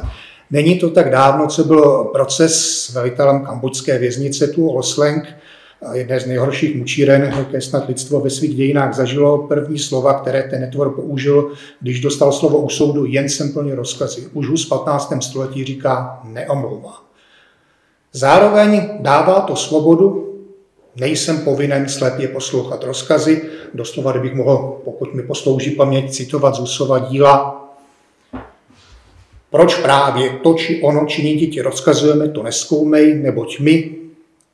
Není 0.52 0.80
to 0.80 0.90
tak 0.90 1.12
dávno, 1.12 1.48
co 1.48 1.64
byl 1.64 2.04
proces 2.04 2.56
s 2.56 2.94
velitelem 2.94 3.46
kambočské 3.46 3.98
věznice 3.98 4.48
tu 4.48 4.70
Osleng, 4.70 5.36
jedné 5.94 6.20
z 6.20 6.26
nejhorších 6.26 6.76
mučíren, 6.76 7.34
jaké 7.38 7.62
snad 7.62 7.88
lidstvo 7.88 8.20
ve 8.20 8.30
svých 8.30 8.56
dějinách 8.56 8.96
zažilo. 8.96 9.48
První 9.48 9.80
slova, 9.80 10.14
které 10.14 10.44
ten 10.44 10.62
netvor 10.62 10.96
použil, 10.96 11.52
když 11.82 12.02
dostal 12.02 12.32
slovo 12.32 12.58
u 12.58 12.70
soudu, 12.70 13.06
jen 13.06 13.30
jsem 13.30 13.54
plně 13.54 13.76
rozkazy. 13.76 14.28
Už 14.34 14.62
z 14.62 14.66
15. 14.66 15.14
století 15.22 15.64
říká 15.64 16.22
neomlouvá. 16.24 17.11
Zároveň 18.14 18.90
dává 19.00 19.42
to 19.42 19.56
svobodu, 19.56 20.38
nejsem 20.96 21.38
povinen 21.38 21.90
slepě 21.90 22.28
poslouchat 22.28 22.84
rozkazy, 22.84 23.42
doslova, 23.74 24.12
kdybych 24.12 24.34
mohl, 24.34 24.82
pokud 24.84 25.14
mi 25.14 25.24
poslouží 25.24 25.72
paměť, 25.72 26.12
citovat 26.12 26.56
z 26.56 26.60
Husova 26.60 27.00
díla, 27.00 27.58
proč 29.50 29.76
právě 29.76 30.30
to 30.44 30.54
či 30.54 30.82
ono 30.82 31.06
činí 31.06 31.48
ti 31.48 31.62
rozkazujeme, 31.62 32.30
to 32.30 32.44
neskoumej, 32.44 33.16
neboť 33.16 33.60
my, 33.60 33.96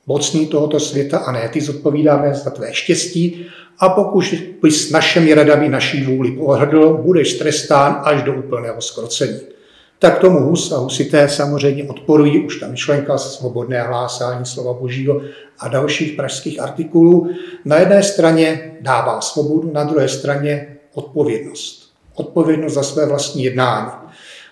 mocní 0.08 0.48
tohoto 0.48 0.80
světa 0.80 1.18
a 1.18 1.32
ne 1.32 1.50
ty 1.50 1.62
zodpovídáme 1.62 2.34
za 2.34 2.50
tvé 2.50 2.74
štěstí 2.74 3.46
a 3.80 3.90
pokud 3.90 4.24
bys 4.62 4.92
našemi 4.92 5.34
radami 5.34 5.70
naší 5.70 6.04
vůli 6.04 6.32
pohrdl, 6.32 6.94
budeš 6.94 7.34
trestán 7.34 8.02
až 8.04 8.24
do 8.24 8.34
úplného 8.34 8.82
skrocení. 8.82 9.57
Tak 10.00 10.20
tomu 10.20 10.40
Hus 10.40 10.72
a 10.72 10.78
Husité 10.78 11.30
samozřejmě 11.30 11.84
odporují 11.84 12.46
už 12.46 12.60
ta 12.60 12.68
myšlenka 12.68 13.18
svobodné 13.18 13.84
hlásání 13.84 14.46
slova 14.46 14.74
Božího 14.74 15.22
a 15.60 15.68
dalších 15.68 16.14
pražských 16.14 16.62
artikulů. 16.62 17.30
Na 17.66 17.78
jedné 17.78 18.04
straně 18.04 18.78
dává 18.82 19.22
svobodu, 19.22 19.72
na 19.74 19.84
druhé 19.84 20.10
straně 20.10 20.78
odpovědnost. 20.94 21.92
Odpovědnost 22.16 22.74
za 22.74 22.84
své 22.84 23.06
vlastní 23.06 23.44
jednání. 23.44 23.92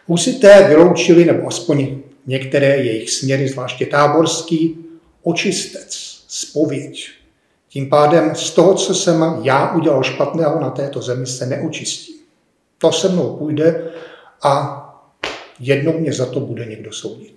Husité 0.08 0.68
vyloučili, 0.68 1.26
nebo 1.26 1.48
aspoň 1.48 1.98
některé 2.26 2.78
jejich 2.78 3.12
směry, 3.12 3.48
zvláště 3.48 3.86
táborský, 3.86 4.86
očistec, 5.24 6.16
spověď. 6.28 7.10
Tím 7.70 7.90
pádem 7.90 8.36
z 8.36 8.52
toho, 8.52 8.74
co 8.74 8.96
jsem 8.96 9.36
já 9.42 9.76
udělal 9.76 10.04
špatného 10.04 10.60
na 10.60 10.70
této 10.70 11.02
zemi, 11.02 11.26
se 11.26 11.46
neočistí. 11.46 12.16
To 12.78 12.92
se 12.92 13.10
mnou 13.10 13.36
půjde 13.36 13.92
a 14.44 14.82
jednou 15.60 16.00
mě 16.00 16.14
za 16.14 16.26
to 16.26 16.40
bude 16.40 16.66
někdo 16.66 16.92
soudit. 16.92 17.36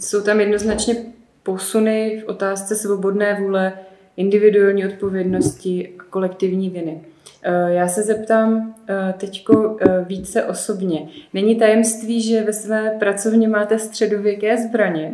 Jsou 0.00 0.22
tam 0.22 0.40
jednoznačně 0.40 0.96
posuny 1.42 2.22
v 2.24 2.28
otázce 2.28 2.76
svobodné 2.76 3.40
vůle, 3.40 3.72
individuální 4.16 4.86
odpovědnosti 4.86 5.92
a 5.98 6.02
kolektivní 6.10 6.70
viny. 6.70 7.00
Eh, 7.42 7.72
já 7.72 7.88
se 7.88 8.02
zeptám 8.02 8.74
eh, 8.88 9.14
teď 9.18 9.44
eh, 9.80 10.04
více 10.08 10.44
osobně. 10.44 11.08
Není 11.34 11.56
tajemství, 11.56 12.22
že 12.22 12.44
ve 12.44 12.52
své 12.52 12.90
pracovně 12.98 13.48
máte 13.48 13.78
středověké 13.78 14.56
zbraně? 14.56 15.12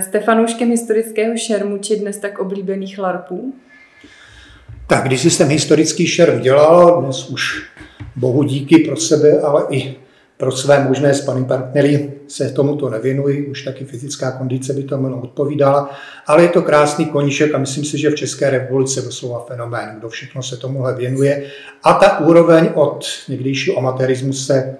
Jste 0.00 0.20
fanouškem 0.20 0.70
historického 0.70 1.36
šermu 1.36 1.78
či 1.78 1.96
dnes 1.96 2.18
tak 2.18 2.38
oblíbených 2.38 2.98
larpů? 2.98 3.54
Tak, 4.86 5.04
když 5.04 5.32
jsem 5.32 5.48
historický 5.48 6.06
šerm 6.06 6.40
dělal, 6.40 7.02
dnes 7.02 7.30
už 7.30 7.70
bohu 8.16 8.42
díky 8.42 8.78
pro 8.78 8.96
sebe, 8.96 9.40
ale 9.40 9.66
i 9.70 9.96
pro 10.36 10.52
své 10.52 10.84
možné 10.84 11.14
spany 11.14 11.44
partnery 11.44 12.12
se 12.28 12.50
tomuto 12.50 12.90
nevěnuji, 12.90 13.46
už 13.46 13.62
taky 13.62 13.84
fyzická 13.84 14.30
kondice 14.30 14.72
by 14.72 14.82
tomu 14.82 15.20
odpovídala, 15.20 15.90
ale 16.26 16.42
je 16.42 16.48
to 16.48 16.62
krásný 16.62 17.06
koníček 17.06 17.54
a 17.54 17.58
myslím 17.58 17.84
si, 17.84 17.98
že 17.98 18.10
v 18.10 18.14
České 18.14 18.50
republice 18.50 19.02
doslova 19.02 19.44
fenomén, 19.48 19.94
kdo 19.98 20.08
všechno 20.08 20.42
se 20.42 20.56
tomuhle 20.56 20.94
věnuje. 20.94 21.46
A 21.82 21.92
ta 21.92 22.18
úroveň 22.18 22.68
od 22.74 23.06
někdejšího 23.28 23.78
amatérismu 23.78 24.32
se 24.32 24.76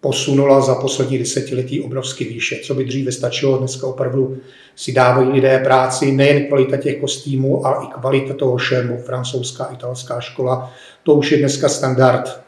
posunula 0.00 0.60
za 0.60 0.74
poslední 0.74 1.18
desetiletí 1.18 1.80
obrovsky 1.80 2.24
výše. 2.24 2.56
Co 2.64 2.74
by 2.74 2.84
dříve 2.84 3.12
stačilo, 3.12 3.58
dneska 3.58 3.86
opravdu 3.86 4.36
si 4.76 4.92
dávají 4.92 5.28
lidé 5.28 5.58
práci, 5.58 6.12
nejen 6.12 6.46
kvalita 6.46 6.76
těch 6.76 7.00
kostýmů, 7.00 7.66
ale 7.66 7.86
i 7.86 7.88
kvalita 7.88 8.34
toho 8.34 8.58
šému, 8.58 8.98
francouzská, 8.98 9.64
italská 9.64 10.20
škola, 10.20 10.72
to 11.02 11.14
už 11.14 11.32
je 11.32 11.38
dneska 11.38 11.68
standard 11.68 12.43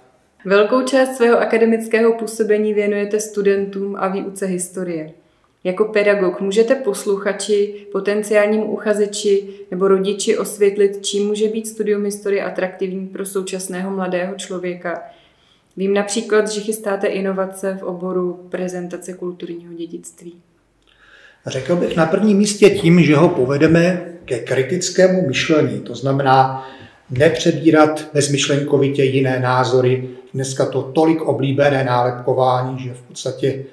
Velkou 0.47 0.83
část 0.83 1.17
svého 1.17 1.39
akademického 1.39 2.13
působení 2.13 2.75
věnujete 2.75 3.21
studentům 3.21 3.97
a 3.99 4.09
výuce 4.09 4.47
historie. 4.47 5.13
Jako 5.65 5.85
pedagog 5.85 6.41
můžete 6.41 6.75
posluchači, 6.75 7.87
potenciálním 7.93 8.63
uchazeči 8.63 9.49
nebo 9.71 9.89
rodiči 9.89 10.39
osvětlit, 10.39 11.07
čím 11.07 11.27
může 11.27 11.49
být 11.49 11.67
studium 11.67 12.05
historie 12.05 12.45
atraktivní 12.45 13.07
pro 13.07 13.27
současného 13.27 13.91
mladého 13.91 14.35
člověka. 14.35 15.03
Vím 15.77 15.95
například, 15.95 16.49
že 16.49 16.61
chystáte 16.61 17.07
inovace 17.07 17.79
v 17.81 17.83
oboru 17.83 18.47
prezentace 18.51 19.13
kulturního 19.13 19.75
dědictví. 19.75 20.35
Řekl 21.47 21.77
bych 21.77 21.97
na 21.97 22.07
prvním 22.07 22.37
místě 22.37 22.71
tím, 22.71 23.01
že 23.01 23.17
ho 23.17 23.29
povedeme 23.29 24.13
ke 24.25 24.39
kritickému 24.39 25.27
myšlení. 25.27 25.81
To 25.81 25.95
znamená 25.95 26.67
nepřebírat 27.11 28.05
bezmyšlenkovitě 28.15 29.05
jiné 29.05 29.41
názory. 29.41 30.09
Dneska 30.35 30.67
to 30.67 30.83
tolik 30.83 31.23
oblíbené 31.23 31.85
nálepkování, 31.85 32.79
že 32.79 32.95
v 32.95 33.03
podstatě 33.03 33.65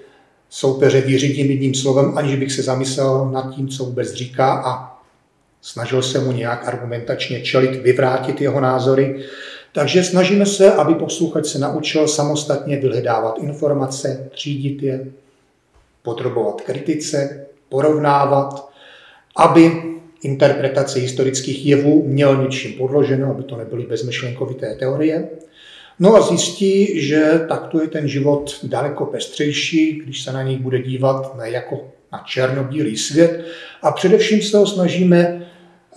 soupeře 0.49 1.01
vyřídím 1.01 1.51
jedním 1.51 1.73
slovem, 1.73 2.17
aniž 2.17 2.35
bych 2.35 2.51
se 2.51 2.63
zamyslel 2.63 3.29
nad 3.33 3.55
tím, 3.55 3.67
co 3.67 3.85
vůbec 3.85 4.13
říká 4.13 4.53
a 4.65 4.99
snažil 5.61 6.01
se 6.01 6.19
mu 6.19 6.31
nějak 6.31 6.67
argumentačně 6.67 7.41
čelit, 7.41 7.75
vyvrátit 7.81 8.41
jeho 8.41 8.59
názory. 8.59 9.23
Takže 9.73 10.03
snažíme 10.03 10.45
se, 10.45 10.73
aby 10.73 10.95
posluchač 10.95 11.45
se 11.45 11.59
naučil 11.59 12.07
samostatně 12.07 12.77
vyhledávat 12.77 13.37
informace, 13.37 14.29
třídit 14.31 14.83
je, 14.83 15.05
podrobovat 16.03 16.61
kritice, 16.61 17.45
porovnávat, 17.69 18.69
aby 19.35 19.92
interpretace 20.23 20.99
historických 20.99 21.65
jevů 21.65 22.03
měl 22.07 22.43
něčím 22.43 22.73
podloženo, 22.73 23.31
aby 23.31 23.43
to 23.43 23.57
nebyly 23.57 23.85
bezmyšlenkovité 23.85 24.75
teorie. 24.75 25.29
No 25.99 26.15
a 26.15 26.21
zjistí, 26.21 27.01
že 27.01 27.41
takto 27.47 27.81
je 27.81 27.87
ten 27.87 28.07
život 28.07 28.59
daleko 28.63 29.05
pestřejší, 29.05 30.01
když 30.05 30.23
se 30.23 30.33
na 30.33 30.43
něj 30.43 30.57
bude 30.57 30.81
dívat 30.81 31.37
ne 31.37 31.49
jako 31.49 31.91
na 32.11 32.23
černobílý 32.25 32.97
svět 32.97 33.45
a 33.81 33.91
především 33.91 34.41
se 34.41 34.57
ho 34.57 34.67
snažíme 34.67 35.47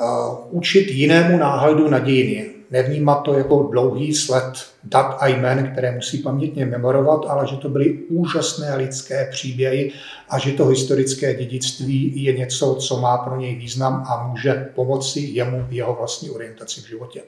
uh, 0.01 0.07
učit 0.51 0.91
jinému 0.91 1.39
náhledu 1.39 1.91
na 1.91 1.99
dějiny. 1.99 2.56
Nevnímat 2.71 3.23
to 3.23 3.35
jako 3.35 3.63
dlouhý 3.63 4.15
sled 4.15 4.53
dat 4.85 5.17
a 5.21 5.27
jmen, 5.27 5.71
které 5.73 5.95
musí 5.95 6.19
pamětně 6.19 6.67
memorovat, 6.67 7.21
ale 7.29 7.47
že 7.47 7.57
to 7.57 7.69
byly 7.69 7.93
úžasné 7.93 8.77
lidské 8.77 9.29
příběhy 9.31 9.93
a 10.29 10.39
že 10.39 10.53
to 10.53 10.67
historické 10.67 11.35
dědictví 11.35 12.23
je 12.25 12.33
něco, 12.33 12.75
co 12.75 13.01
má 13.01 13.19
pro 13.19 13.37
něj 13.37 13.55
význam 13.55 14.05
a 14.09 14.27
může 14.27 14.69
pomoci 14.75 15.21
jemu 15.21 15.65
v 15.69 15.73
jeho 15.73 15.95
vlastní 15.95 16.31
orientaci 16.31 16.81
v 16.81 16.89
životě. 16.89 17.23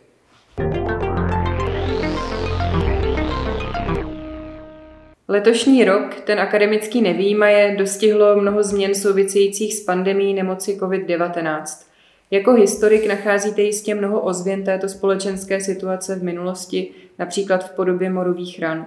Letošní 5.29 5.85
rok, 5.85 6.15
ten 6.25 6.41
akademický 6.41 7.03
nevýmaje, 7.03 7.77
dostihlo 7.77 8.37
mnoho 8.37 8.63
změn 8.63 8.95
souvisejících 8.95 9.75
s 9.75 9.85
pandemí 9.85 10.35
nemoci 10.35 10.79
COVID-19. 10.81 11.88
Jako 12.31 12.53
historik 12.53 13.07
nacházíte 13.07 13.63
jistě 13.63 13.95
mnoho 13.95 14.21
ozvěn 14.21 14.65
této 14.65 14.89
společenské 14.89 15.61
situace 15.61 16.15
v 16.15 16.23
minulosti, 16.23 16.91
například 17.19 17.65
v 17.65 17.71
podobě 17.71 18.11
morových 18.11 18.61
ran. 18.61 18.87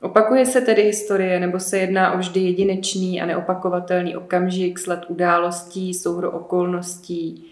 Opakuje 0.00 0.46
se 0.46 0.60
tedy 0.60 0.82
historie, 0.82 1.40
nebo 1.40 1.60
se 1.60 1.78
jedná 1.78 2.12
o 2.12 2.18
vždy 2.18 2.40
jedinečný 2.40 3.22
a 3.22 3.26
neopakovatelný 3.26 4.16
okamžik, 4.16 4.78
sled 4.78 5.00
událostí, 5.08 5.94
souhru 5.94 6.30
okolností? 6.30 7.44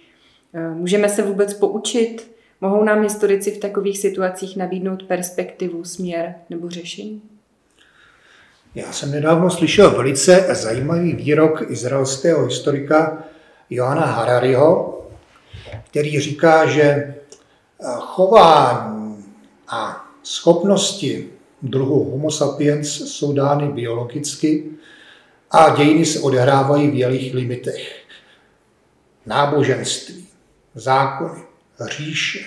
Eh, 0.54 0.70
můžeme 0.70 1.08
se 1.08 1.22
vůbec 1.22 1.54
poučit? 1.54 2.30
Mohou 2.60 2.84
nám 2.84 3.02
historici 3.02 3.50
v 3.50 3.58
takových 3.58 3.98
situacích 3.98 4.56
nabídnout 4.56 5.02
perspektivu, 5.02 5.84
směr 5.84 6.34
nebo 6.50 6.70
řešení? 6.70 7.22
Já 8.74 8.92
jsem 8.92 9.10
nedávno 9.10 9.50
slyšel 9.50 9.90
velice 9.90 10.46
zajímavý 10.54 11.12
výrok 11.12 11.70
izraelského 11.70 12.44
historika 12.44 13.24
Johana 13.70 14.06
Harariho, 14.06 15.03
který 15.90 16.20
říká, 16.20 16.66
že 16.66 16.82
eh, 16.82 17.14
chování 17.98 19.24
a 19.68 20.06
schopnosti 20.22 21.30
druhu 21.62 22.10
Homo 22.10 22.30
sapiens 22.30 22.88
jsou 22.88 23.32
dány 23.32 23.68
biologicky 23.68 24.70
a 25.50 25.76
dějiny 25.76 26.06
se 26.06 26.20
odehrávají 26.20 26.90
v 26.90 26.94
jejich 26.94 27.34
limitech. 27.34 28.04
Náboženství, 29.26 30.28
zákony, 30.74 31.42
říše, 31.90 32.40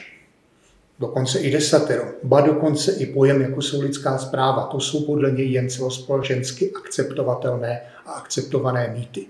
dokonce 0.99 1.39
i 1.39 1.51
desatero, 1.51 2.03
ba 2.23 2.41
dokonce 2.41 2.91
i 2.91 3.05
pojem, 3.05 3.41
jako 3.41 3.61
jsou 3.61 3.81
lidská 3.81 4.17
zpráva. 4.17 4.63
To 4.63 4.79
jsou 4.79 5.05
podle 5.05 5.31
něj 5.31 5.51
jen 5.51 5.69
celospolečensky 5.69 6.71
akceptovatelné 6.71 7.81
a 8.05 8.11
akceptované 8.11 8.93
mýty. 8.97 9.25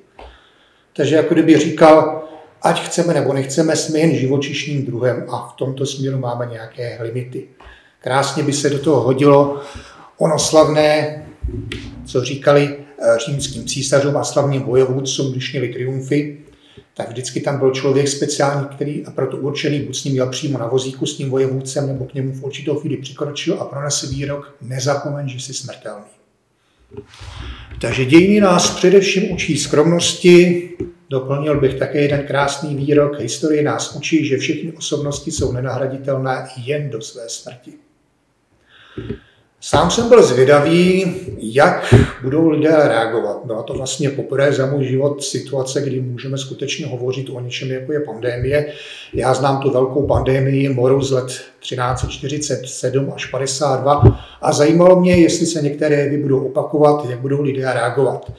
Takže 0.93 1.15
jako 1.15 1.33
kdyby 1.33 1.57
říkal, 1.57 2.27
ať 2.61 2.85
chceme 2.85 3.13
nebo 3.13 3.33
nechceme, 3.33 3.75
jsme 3.75 3.99
jen 3.99 4.15
živočišním 4.15 4.85
druhem 4.85 5.25
a 5.29 5.47
v 5.47 5.55
tomto 5.55 5.85
směru 5.85 6.17
máme 6.17 6.45
nějaké 6.45 6.97
limity. 7.01 7.47
Krásně 8.01 8.43
by 8.43 8.53
se 8.53 8.69
do 8.69 8.79
toho 8.79 9.01
hodilo 9.01 9.61
ono 10.17 10.39
slavné, 10.39 11.23
co 12.05 12.23
říkali 12.23 12.75
eh, 12.75 13.17
římským 13.25 13.65
císařům 13.65 14.17
a 14.17 14.23
slavným 14.23 14.61
bojovůdcům, 14.61 15.31
když 15.31 15.51
měli 15.51 15.67
triumfy, 15.67 16.37
tak 16.93 17.09
vždycky 17.09 17.41
tam 17.41 17.59
byl 17.59 17.71
člověk 17.71 18.07
speciální, 18.07 18.67
který 18.75 19.05
a 19.05 19.11
proto 19.11 19.37
určený 19.37 19.79
buď 19.79 19.97
s 19.97 20.03
ním 20.03 20.15
jel 20.15 20.29
přímo 20.29 20.57
na 20.57 20.67
vozíku 20.67 21.05
s 21.05 21.17
tím 21.17 21.29
vojevůdcem, 21.29 21.87
nebo 21.87 22.05
k 22.05 22.13
němu 22.13 22.33
v 22.33 22.43
určitou 22.43 22.75
chvíli 22.75 22.97
přikročil 22.97 23.61
a 23.61 23.65
pronesl 23.65 24.09
výrok, 24.09 24.55
nezapomeň, 24.61 25.29
že 25.29 25.39
jsi 25.39 25.53
smrtelný. 25.53 26.05
Takže 27.81 28.05
dějiny 28.05 28.39
nás 28.39 28.69
především 28.75 29.31
učí 29.31 29.57
skromnosti, 29.57 30.69
doplnil 31.09 31.59
bych 31.59 31.75
také 31.75 32.01
jeden 32.01 32.23
krásný 32.23 32.75
výrok, 32.75 33.19
historie 33.19 33.63
nás 33.63 33.95
učí, 33.95 34.25
že 34.25 34.37
všechny 34.37 34.71
osobnosti 34.71 35.31
jsou 35.31 35.51
nenahraditelné 35.51 36.47
jen 36.65 36.89
do 36.89 37.01
své 37.01 37.29
smrti. 37.29 37.73
Sám 39.61 39.91
jsem 39.91 40.09
byl 40.09 40.23
zvědavý, 40.23 41.15
jak 41.37 41.93
budou 42.23 42.49
lidé 42.49 42.69
reagovat. 42.69 43.41
Byla 43.45 43.63
to 43.63 43.73
vlastně 43.73 44.09
poprvé 44.09 44.53
za 44.53 44.65
můj 44.65 44.85
život 44.85 45.23
situace, 45.23 45.81
kdy 45.81 46.01
můžeme 46.01 46.37
skutečně 46.37 46.87
hovořit 46.87 47.29
o 47.29 47.39
něčem, 47.39 47.71
jako 47.71 47.93
je 47.93 47.99
pandémie. 47.99 48.73
Já 49.13 49.33
znám 49.33 49.61
tu 49.61 49.71
velkou 49.71 50.07
pandémii 50.07 50.69
moru 50.69 51.01
z 51.01 51.11
let 51.11 51.27
1347 51.59 53.11
až 53.15 53.25
52 53.25 54.19
a 54.41 54.53
zajímalo 54.53 54.99
mě, 54.99 55.15
jestli 55.15 55.45
se 55.45 55.61
některé 55.61 55.95
jevy 55.95 56.17
budou 56.17 56.45
opakovat, 56.45 57.05
jak 57.09 57.19
budou 57.19 57.41
lidé 57.41 57.73
reagovat. 57.73 58.31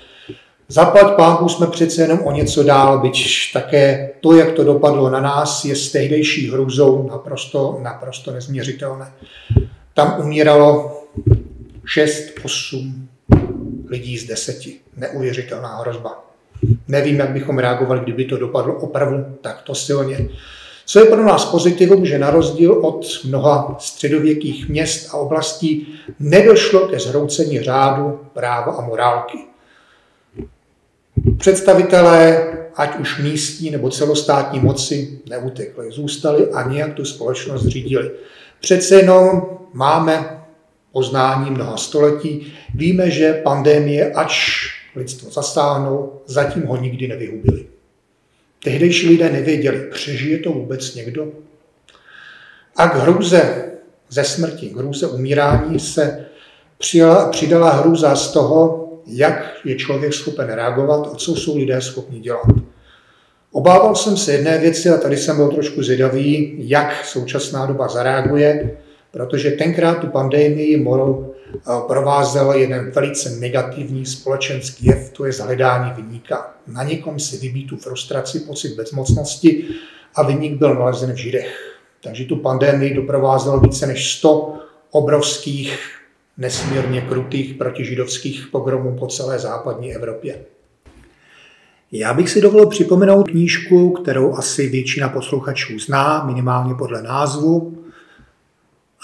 Zaplať 0.70 1.16
pámbu 1.16 1.48
jsme 1.48 1.66
přece 1.66 2.02
jenom 2.02 2.20
o 2.24 2.32
něco 2.32 2.62
dál, 2.62 2.98
byť 2.98 3.52
také 3.52 4.10
to, 4.20 4.36
jak 4.36 4.52
to 4.52 4.64
dopadlo 4.64 5.10
na 5.10 5.20
nás, 5.20 5.64
je 5.64 5.76
s 5.76 5.92
tehdejší 5.92 6.50
hrůzou 6.50 7.08
naprosto, 7.10 7.78
naprosto 7.82 8.32
nezměřitelné. 8.32 9.12
Tam 9.94 10.16
umíralo 10.20 11.00
6-8 11.96 12.92
lidí 13.88 14.18
z 14.18 14.24
deseti. 14.24 14.76
Neuvěřitelná 14.96 15.76
hrozba. 15.76 16.24
Nevím, 16.88 17.18
jak 17.18 17.30
bychom 17.30 17.58
reagovali, 17.58 18.00
kdyby 18.00 18.24
to 18.24 18.36
dopadlo 18.36 18.74
opravdu 18.74 19.24
takto 19.40 19.74
silně. 19.74 20.28
Co 20.86 20.98
je 20.98 21.04
pro 21.04 21.24
nás 21.24 21.44
pozitivum, 21.44 22.06
že 22.06 22.18
na 22.18 22.30
rozdíl 22.30 22.72
od 22.72 23.06
mnoha 23.24 23.76
středověkých 23.78 24.68
měst 24.68 25.14
a 25.14 25.16
oblastí 25.16 25.98
nedošlo 26.18 26.80
ke 26.88 27.00
zhroucení 27.00 27.60
řádu, 27.60 28.20
práva 28.32 28.72
a 28.72 28.80
morálky. 28.80 29.38
Představitelé, 31.38 32.46
ať 32.74 32.98
už 32.98 33.22
místní 33.22 33.70
nebo 33.70 33.90
celostátní 33.90 34.60
moci, 34.60 35.18
neutekli, 35.30 35.90
zůstali 35.90 36.48
a 36.52 36.70
nějak 36.70 36.94
tu 36.94 37.04
společnost 37.04 37.66
řídili. 37.66 38.10
Přece 38.60 38.94
jenom 38.94 39.42
máme 39.72 40.40
poznání 40.92 41.50
mnoha 41.50 41.76
století, 41.76 42.52
víme, 42.74 43.10
že 43.10 43.40
pandémie, 43.44 44.12
ač 44.12 44.58
lidstvo 44.96 45.30
zasáhnou, 45.30 46.12
zatím 46.26 46.62
ho 46.62 46.76
nikdy 46.76 47.08
nevyhubili. 47.08 47.66
Tehdejší 48.64 49.08
lidé 49.08 49.32
nevěděli, 49.32 49.78
přežije 49.90 50.38
to 50.38 50.52
vůbec 50.52 50.94
někdo? 50.94 51.28
A 52.76 52.88
k 52.88 52.94
hrůze 52.94 53.64
ze 54.08 54.24
smrti, 54.24 54.68
k 54.68 54.76
hrůze 54.76 55.06
umírání 55.06 55.80
se 55.80 56.26
přijala, 56.78 57.28
přidala 57.28 57.70
hrůza 57.70 58.16
z 58.16 58.32
toho, 58.32 58.87
jak 59.08 59.56
je 59.64 59.76
člověk 59.76 60.14
schopen 60.14 60.46
reagovat 60.46 61.10
a 61.12 61.16
co 61.16 61.36
jsou 61.36 61.56
lidé 61.56 61.80
schopni 61.80 62.20
dělat. 62.20 62.46
Obával 63.52 63.94
jsem 63.94 64.16
se 64.16 64.32
jedné 64.32 64.58
věci 64.58 64.88
a 64.88 64.96
tady 64.96 65.16
jsem 65.16 65.36
byl 65.36 65.48
trošku 65.48 65.82
zvědavý, 65.82 66.56
jak 66.58 67.04
současná 67.04 67.66
doba 67.66 67.88
zareaguje, 67.88 68.76
protože 69.10 69.50
tenkrát 69.50 69.98
tu 69.98 70.06
pandemii 70.06 70.76
morou 70.76 71.34
eh, 71.54 71.58
provázel 71.86 72.52
jeden 72.52 72.90
velice 72.90 73.30
negativní 73.30 74.06
společenský 74.06 74.86
jev, 74.86 75.10
to 75.12 75.24
je 75.24 75.32
zhledání 75.32 75.92
vyníka. 76.02 76.54
Na 76.66 76.82
někom 76.82 77.18
si 77.18 77.36
vybít 77.36 77.68
tu 77.68 77.76
frustraci, 77.76 78.40
pocit 78.40 78.74
bezmocnosti 78.76 79.68
a 80.14 80.22
vyník 80.22 80.58
byl 80.58 80.74
nalezen 80.74 81.12
v 81.12 81.16
Židech. 81.16 81.74
Takže 82.02 82.24
tu 82.24 82.36
pandemii 82.36 82.94
doprovázel 82.94 83.60
více 83.60 83.86
než 83.86 84.14
100 84.14 84.54
obrovských, 84.90 85.97
nesmírně 86.38 87.00
krutých 87.00 87.54
protižidovských 87.54 88.46
pogromů 88.46 88.96
po 88.98 89.06
celé 89.06 89.38
západní 89.38 89.94
Evropě. 89.94 90.38
Já 91.92 92.14
bych 92.14 92.30
si 92.30 92.40
dovolil 92.40 92.66
připomenout 92.66 93.30
knížku, 93.30 93.90
kterou 93.90 94.34
asi 94.34 94.68
většina 94.68 95.08
posluchačů 95.08 95.78
zná, 95.78 96.24
minimálně 96.24 96.74
podle 96.74 97.02
názvu. 97.02 97.84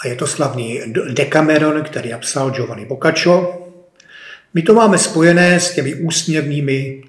A 0.03 0.07
je 0.07 0.15
to 0.15 0.27
slavný 0.27 0.81
Decameron, 1.13 1.83
který 1.83 2.09
napsal 2.11 2.51
Giovanni 2.51 2.85
Boccaccio. 2.85 3.61
My 4.53 4.61
to 4.61 4.73
máme 4.73 4.97
spojené 4.97 5.59
s 5.59 5.75
těmi 5.75 5.95
úsměvnými 5.95 7.03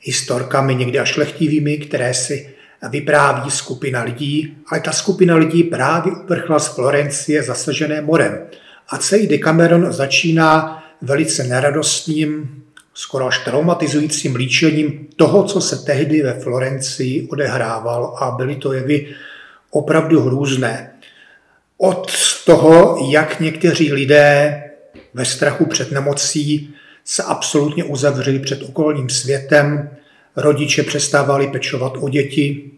historkami, 0.00 0.74
někdy 0.74 0.98
až 0.98 1.16
lechtivými, 1.16 1.78
které 1.78 2.14
si 2.14 2.54
vypráví 2.90 3.50
skupina 3.50 4.02
lidí, 4.02 4.56
ale 4.70 4.80
ta 4.80 4.92
skupina 4.92 5.36
lidí 5.36 5.62
právě 5.62 6.12
uprchla 6.12 6.58
z 6.58 6.74
Florencie 6.74 7.42
zasažené 7.42 8.00
morem. 8.00 8.46
A 8.88 8.98
celý 8.98 9.26
Decameron 9.26 9.92
začíná 9.92 10.82
velice 11.02 11.44
neradostným, 11.44 12.62
skoro 12.94 13.26
až 13.26 13.44
traumatizujícím 13.44 14.36
líčením 14.36 15.08
toho, 15.16 15.44
co 15.44 15.60
se 15.60 15.76
tehdy 15.76 16.22
ve 16.22 16.40
Florencii 16.40 17.28
odehrával 17.28 18.16
a 18.20 18.30
byly 18.30 18.56
to 18.56 18.72
jevy 18.72 19.14
opravdu 19.70 20.20
hrůzné. 20.20 20.92
Od 21.78 22.12
toho, 22.44 22.98
jak 23.10 23.40
někteří 23.40 23.92
lidé 23.92 24.62
ve 25.14 25.24
strachu 25.24 25.66
před 25.66 25.92
nemocí 25.92 26.74
se 27.04 27.22
absolutně 27.22 27.84
uzavřeli 27.84 28.38
před 28.38 28.62
okolním 28.62 29.08
světem, 29.08 29.90
rodiče 30.36 30.82
přestávali 30.82 31.48
pečovat 31.48 31.92
o 32.00 32.08
děti, 32.08 32.70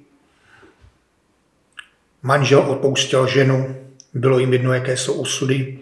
manžel 2.22 2.60
opouštěl 2.60 3.26
ženu, 3.26 3.76
bylo 4.14 4.38
jim 4.38 4.52
jedno, 4.52 4.72
jaké 4.72 4.96
jsou 4.96 5.12
osudy, 5.12 5.78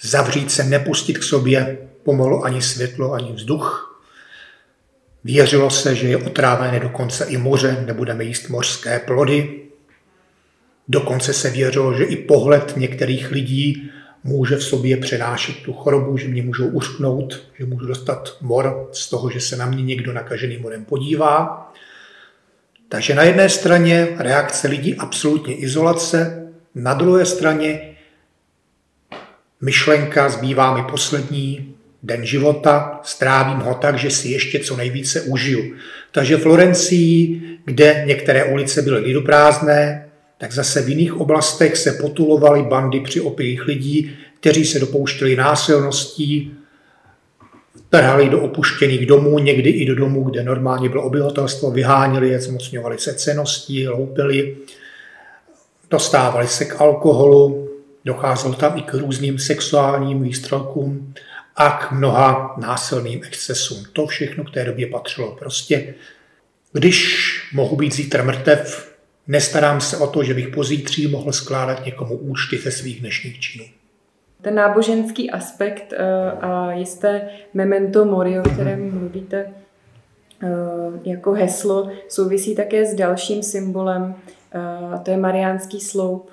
zavřít 0.00 0.50
se, 0.50 0.64
nepustit 0.64 1.18
k 1.18 1.22
sobě 1.22 1.78
pomalu 2.02 2.44
ani 2.44 2.62
světlo, 2.62 3.12
ani 3.12 3.32
vzduch. 3.32 4.00
Věřilo 5.24 5.70
se, 5.70 5.94
že 5.94 6.08
je 6.08 6.16
otrávené 6.16 6.80
dokonce 6.80 7.24
i 7.24 7.36
moře, 7.36 7.84
nebudeme 7.86 8.24
jíst 8.24 8.48
mořské 8.48 8.98
plody. 8.98 9.60
Dokonce 10.88 11.32
se 11.32 11.50
věřilo, 11.50 11.94
že 11.94 12.04
i 12.04 12.16
pohled 12.16 12.76
některých 12.76 13.30
lidí 13.30 13.90
může 14.24 14.56
v 14.56 14.64
sobě 14.64 14.96
přenášet 14.96 15.56
tu 15.56 15.72
chorobu, 15.72 16.16
že 16.16 16.28
mě 16.28 16.42
můžou 16.42 16.66
uřknout, 16.66 17.42
že 17.58 17.66
můžu 17.66 17.86
dostat 17.86 18.36
mor 18.40 18.88
z 18.92 19.10
toho, 19.10 19.30
že 19.30 19.40
se 19.40 19.56
na 19.56 19.66
mě 19.66 19.82
někdo 19.82 20.12
nakažený 20.12 20.58
morem 20.58 20.84
podívá. 20.84 21.72
Takže 22.88 23.14
na 23.14 23.22
jedné 23.22 23.48
straně 23.48 24.08
reakce 24.18 24.68
lidí 24.68 24.94
absolutně 24.94 25.56
izolace, 25.56 26.47
na 26.78 26.94
druhé 26.94 27.26
straně 27.26 27.96
myšlenka 29.60 30.28
zbývá 30.28 30.76
mi 30.76 30.82
poslední 30.90 31.74
den 32.02 32.26
života, 32.26 33.00
strávím 33.02 33.58
ho 33.58 33.74
tak, 33.74 33.98
že 33.98 34.10
si 34.10 34.28
ještě 34.28 34.58
co 34.58 34.76
nejvíce 34.76 35.20
užiju. 35.20 35.74
Takže 36.12 36.36
Florencii, 36.36 37.40
kde 37.64 38.02
některé 38.06 38.44
ulice 38.44 38.82
byly 38.82 39.00
lidoprázdné, 39.00 40.08
tak 40.38 40.52
zase 40.52 40.82
v 40.82 40.88
jiných 40.88 41.20
oblastech 41.20 41.76
se 41.76 41.92
potulovaly 41.92 42.62
bandy 42.62 43.00
při 43.00 43.20
opilých 43.20 43.66
lidí, 43.66 44.16
kteří 44.40 44.64
se 44.64 44.78
dopouštěli 44.78 45.36
násilností, 45.36 46.54
trhali 47.90 48.28
do 48.28 48.40
opuštěných 48.40 49.06
domů, 49.06 49.38
někdy 49.38 49.70
i 49.70 49.86
do 49.86 49.94
domů, 49.94 50.24
kde 50.24 50.42
normálně 50.42 50.88
bylo 50.88 51.02
obyvatelstvo, 51.02 51.70
vyháněli 51.70 52.28
je, 52.28 52.40
zmocňovali 52.40 52.98
se 52.98 53.14
ceností, 53.14 53.88
loupili, 53.88 54.56
dostávali 55.90 56.48
se 56.48 56.64
k 56.64 56.80
alkoholu, 56.80 57.68
docházelo 58.04 58.54
tam 58.54 58.78
i 58.78 58.82
k 58.82 58.94
různým 58.94 59.38
sexuálním 59.38 60.22
výstřelkům 60.22 61.14
a 61.56 61.70
k 61.70 61.92
mnoha 61.92 62.54
násilným 62.56 63.20
excesům. 63.24 63.84
To 63.92 64.06
všechno 64.06 64.44
k 64.44 64.50
té 64.50 64.64
době 64.64 64.86
patřilo. 64.86 65.36
Prostě, 65.38 65.94
když 66.72 67.28
mohu 67.54 67.76
být 67.76 67.94
zítra 67.94 68.24
mrtev, 68.24 68.88
Nestarám 69.28 69.80
se 69.80 69.96
o 69.96 70.06
to, 70.06 70.22
že 70.22 70.34
bych 70.34 70.48
pozítří 70.48 71.06
mohl 71.06 71.32
skládat 71.32 71.84
někomu 71.84 72.16
účty 72.16 72.58
ze 72.58 72.70
svých 72.70 73.00
dnešních 73.00 73.40
činů. 73.40 73.64
Ten 74.42 74.54
náboženský 74.54 75.30
aspekt 75.30 75.92
eh, 75.92 76.30
a 76.30 76.72
jisté 76.72 77.28
memento 77.54 78.04
mori, 78.04 78.40
o 78.40 78.42
kterém 78.42 78.98
mluvíte 78.98 79.46
eh, 80.42 80.48
jako 81.04 81.32
heslo, 81.32 81.90
souvisí 82.08 82.54
také 82.54 82.86
s 82.86 82.94
dalším 82.94 83.42
symbolem, 83.42 84.14
a 84.94 84.98
to 84.98 85.10
je 85.10 85.16
mariánský 85.16 85.80
sloup. 85.80 86.30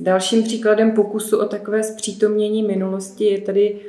Dalším 0.00 0.42
příkladem 0.42 0.92
pokusu 0.92 1.38
o 1.38 1.44
takové 1.44 1.82
zpřítomnění 1.82 2.62
minulosti 2.62 3.24
je 3.24 3.40
tady 3.40 3.80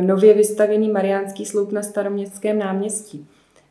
nově 0.00 0.34
vystavěný 0.34 0.88
mariánský 0.88 1.46
sloup 1.46 1.72
na 1.72 1.82
staroměstském 1.82 2.58
náměstí. 2.58 3.26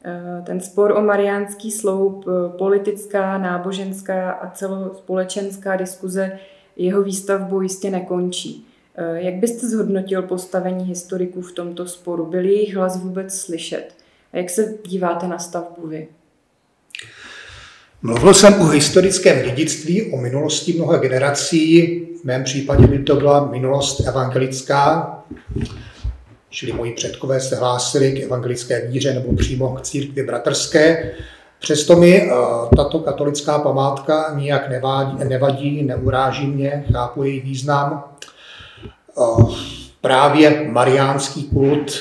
Eh, 0.05 0.41
ten 0.45 0.59
spor 0.59 0.91
o 0.91 1.01
mariánský 1.01 1.71
sloup, 1.71 2.25
eh, 2.27 2.57
politická, 2.57 3.37
náboženská 3.37 4.31
a 4.31 4.49
celospolečenská 4.49 5.75
diskuze 5.75 6.39
jeho 6.75 7.03
výstavbou 7.03 7.61
jistě 7.61 7.89
nekončí. 7.89 8.67
Eh, 8.95 9.21
jak 9.21 9.35
byste 9.35 9.67
zhodnotil 9.67 10.21
postavení 10.21 10.85
historiků 10.85 11.41
v 11.41 11.51
tomto 11.51 11.85
sporu? 11.85 12.25
Byl 12.25 12.45
jejich 12.45 12.75
hlas 12.75 13.03
vůbec 13.03 13.39
slyšet? 13.39 13.95
A 14.33 14.37
jak 14.37 14.49
se 14.49 14.77
díváte 14.85 15.27
na 15.27 15.39
stavbu 15.39 15.87
vy? 15.87 16.07
Mluvil 18.07 18.33
jsem 18.33 18.61
o 18.61 18.65
historickém 18.65 19.43
dědictví, 19.43 20.11
o 20.11 20.17
minulosti 20.17 20.73
mnoha 20.73 20.97
generací. 20.97 21.81
V 22.21 22.23
mém 22.23 22.43
případě 22.43 22.87
by 22.87 22.99
to 22.99 23.15
byla 23.15 23.45
minulost 23.45 24.07
evangelická, 24.07 25.13
čili 26.49 26.73
moji 26.73 26.93
předkové 26.93 27.39
se 27.39 27.55
hlásili 27.55 28.11
k 28.11 28.19
evangelické 28.23 28.87
víře 28.87 29.13
nebo 29.13 29.35
přímo 29.35 29.69
k 29.69 29.81
církvi 29.81 30.23
bratrské. 30.23 31.11
Přesto 31.59 31.95
mi 31.95 32.21
eh, 32.21 32.35
tato 32.75 32.99
katolická 32.99 33.59
památka 33.59 34.33
nijak 34.37 34.69
nevadí, 35.23 35.83
neuráží 35.83 36.47
mě, 36.47 36.85
chápu 36.91 37.23
její 37.23 37.39
význam. 37.39 38.03
Eh, 39.17 39.45
právě 40.01 40.67
mariánský 40.69 41.43
kult 41.43 41.91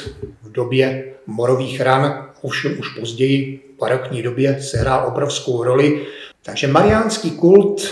v 0.43 0.53
době 0.53 1.05
morových 1.27 1.81
ran, 1.81 2.27
ovšem 2.43 2.79
už 2.79 2.99
později, 2.99 3.66
barokní 3.79 4.23
době, 4.23 4.63
sehrál 4.63 5.09
obrovskou 5.09 5.65
roli. 5.65 6.07
Takže 6.43 6.67
mariánský 6.67 7.31
kult 7.31 7.83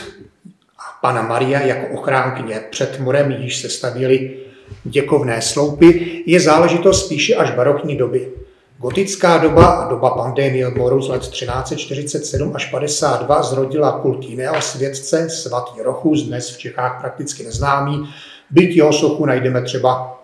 a 0.78 0.82
Pana 1.00 1.22
Maria 1.22 1.60
jako 1.60 2.00
ochránkyně 2.00 2.60
před 2.70 3.00
morem 3.00 3.30
již 3.30 3.56
se 3.56 3.68
stavili 3.68 4.36
děkovné 4.84 5.42
sloupy 5.42 6.22
je 6.26 6.40
záležitost 6.40 7.06
spíše 7.06 7.34
až 7.34 7.50
barokní 7.50 7.96
doby. 7.96 8.32
Gotická 8.78 9.38
doba 9.38 9.66
a 9.66 9.88
doba 9.88 10.10
pandémie 10.10 10.70
moru 10.70 11.02
z 11.02 11.08
let 11.08 11.22
1347 11.28 12.52
až 12.54 12.70
52 12.70 13.42
zrodila 13.42 13.92
kult 13.92 14.24
jiného 14.24 14.62
světce, 14.62 15.30
svatý 15.30 15.82
Rochus, 15.82 16.22
dnes 16.22 16.50
v 16.50 16.58
Čechách 16.58 17.00
prakticky 17.00 17.44
neznámý. 17.44 18.08
Byť 18.50 18.76
jeho 18.76 18.92
sochu 18.92 19.26
najdeme 19.26 19.62
třeba 19.62 20.20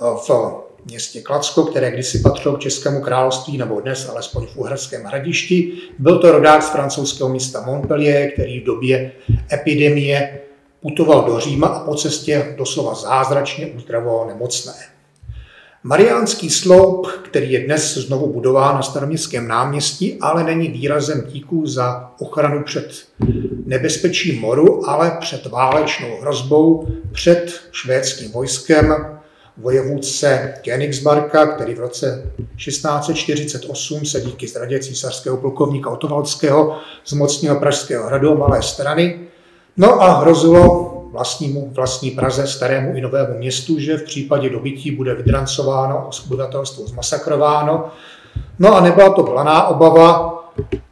v 0.00 0.69
městě 0.90 1.20
Klacko, 1.20 1.62
které 1.62 1.90
kdysi 1.90 2.18
patřilo 2.18 2.56
k 2.56 2.60
Českému 2.60 3.00
království, 3.00 3.58
nebo 3.58 3.80
dnes 3.80 4.08
alespoň 4.08 4.46
v 4.46 4.56
Uherském 4.56 5.04
hradišti. 5.04 5.72
Byl 5.98 6.18
to 6.18 6.32
rodák 6.32 6.62
z 6.62 6.70
francouzského 6.70 7.28
města 7.28 7.62
Montpellier, 7.66 8.30
který 8.32 8.60
v 8.60 8.64
době 8.64 9.12
epidemie 9.52 10.40
putoval 10.80 11.24
do 11.24 11.40
Říma 11.40 11.66
a 11.66 11.84
po 11.84 11.94
cestě 11.94 12.54
doslova 12.58 12.94
zázračně 12.94 13.66
uzdravoval 13.66 14.26
nemocné. 14.26 14.72
Mariánský 15.82 16.50
sloup, 16.50 17.06
který 17.06 17.52
je 17.52 17.64
dnes 17.64 17.94
znovu 17.94 18.32
budován 18.32 18.74
na 18.74 18.82
staroměstském 18.82 19.48
náměstí, 19.48 20.18
ale 20.20 20.44
není 20.44 20.68
výrazem 20.68 21.22
díků 21.26 21.66
za 21.66 22.10
ochranu 22.20 22.62
před 22.64 23.04
nebezpečím 23.64 24.40
moru, 24.40 24.90
ale 24.90 25.16
před 25.20 25.46
válečnou 25.46 26.20
hrozbou, 26.20 26.88
před 27.12 27.60
švédským 27.72 28.32
vojskem 28.32 29.19
vojevůdce 29.60 30.54
Königsbarka, 30.62 31.46
který 31.46 31.74
v 31.74 31.80
roce 31.80 32.32
1648 32.56 34.04
se 34.04 34.20
díky 34.20 34.48
zradě 34.48 34.80
císařského 34.80 35.36
plukovníka 35.36 35.90
Otovalského 35.90 36.78
zmocnil 37.06 37.56
Pražského 37.56 38.06
hradu 38.06 38.38
malé 38.38 38.62
strany 38.62 39.30
No 39.76 40.02
a 40.02 40.20
hrozilo 40.20 40.90
vlastnímu, 41.12 41.70
vlastní 41.74 42.10
Praze, 42.10 42.46
starému 42.46 42.94
i 42.94 43.00
novému 43.00 43.38
městu, 43.38 43.78
že 43.78 43.96
v 43.96 44.02
případě 44.02 44.50
dobytí 44.50 44.90
bude 44.90 45.14
vydrancováno, 45.14 46.10
obyvatelstvo 46.26 46.86
zmasakrováno. 46.86 47.84
No 48.58 48.76
a 48.76 48.80
nebyla 48.80 49.10
to 49.10 49.22
planá 49.22 49.66
obava, 49.66 50.39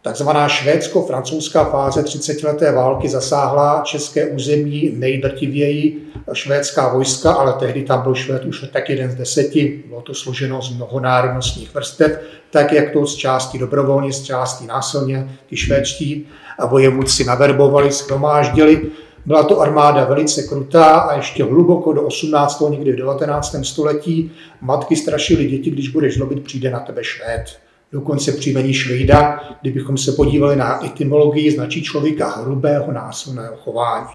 takzvaná 0.02 0.48
švédsko-francouzská 0.48 1.64
fáze 1.64 2.02
30-leté 2.02 2.72
války 2.72 3.08
zasáhla 3.08 3.82
české 3.84 4.26
území 4.26 4.92
nejdrtivěji 4.96 6.12
švédská 6.32 6.92
vojska, 6.92 7.32
ale 7.32 7.52
tehdy 7.52 7.82
tam 7.82 8.02
byl 8.02 8.14
Švéd 8.14 8.44
už 8.44 8.64
tak 8.72 8.90
jeden 8.90 9.10
z 9.10 9.14
deseti, 9.14 9.84
bylo 9.88 10.00
to 10.00 10.14
složeno 10.14 10.62
z 10.62 10.76
mnohonárodnostních 10.76 11.74
vrstev, 11.74 12.20
tak 12.50 12.72
jak 12.72 12.90
to 12.90 13.06
z 13.06 13.14
části 13.16 13.58
dobrovolně, 13.58 14.12
z 14.12 14.22
části 14.22 14.66
násilně, 14.66 15.38
ty 15.46 15.56
švédští 15.56 16.26
vojevůdci 16.66 17.24
naverbovali, 17.24 17.92
schromáždili. 17.92 18.90
Byla 19.26 19.42
to 19.42 19.60
armáda 19.60 20.04
velice 20.04 20.42
krutá 20.42 20.84
a 20.84 21.16
ještě 21.16 21.44
hluboko 21.44 21.92
do 21.92 22.02
18. 22.02 22.62
někdy 22.70 22.92
v 22.92 22.96
19. 22.96 23.56
století 23.62 24.32
matky 24.60 24.96
strašily 24.96 25.46
děti, 25.46 25.70
když 25.70 25.88
budeš 25.88 26.14
zlobit, 26.14 26.44
přijde 26.44 26.70
na 26.70 26.80
tebe 26.80 27.04
švéd. 27.04 27.67
Dokonce 27.92 28.32
příjmení 28.32 28.74
Švejda, 28.74 29.40
kdybychom 29.60 29.98
se 29.98 30.12
podívali 30.12 30.56
na 30.56 30.86
etymologii, 30.86 31.50
značí 31.50 31.82
člověka 31.82 32.28
hrubého 32.28 32.92
násilného 32.92 33.56
chování. 33.56 34.06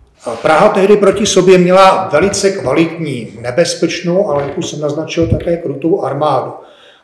Praha 0.41 0.69
tehdy 0.69 0.97
proti 0.97 1.25
sobě 1.25 1.57
měla 1.57 2.09
velice 2.12 2.51
kvalitní, 2.51 3.27
nebezpečnou, 3.41 4.27
ale 4.27 4.43
jak 4.43 4.57
už 4.57 4.69
jsem 4.69 4.79
naznačil, 4.79 5.27
také 5.27 5.57
krutou 5.57 6.01
armádu. 6.01 6.51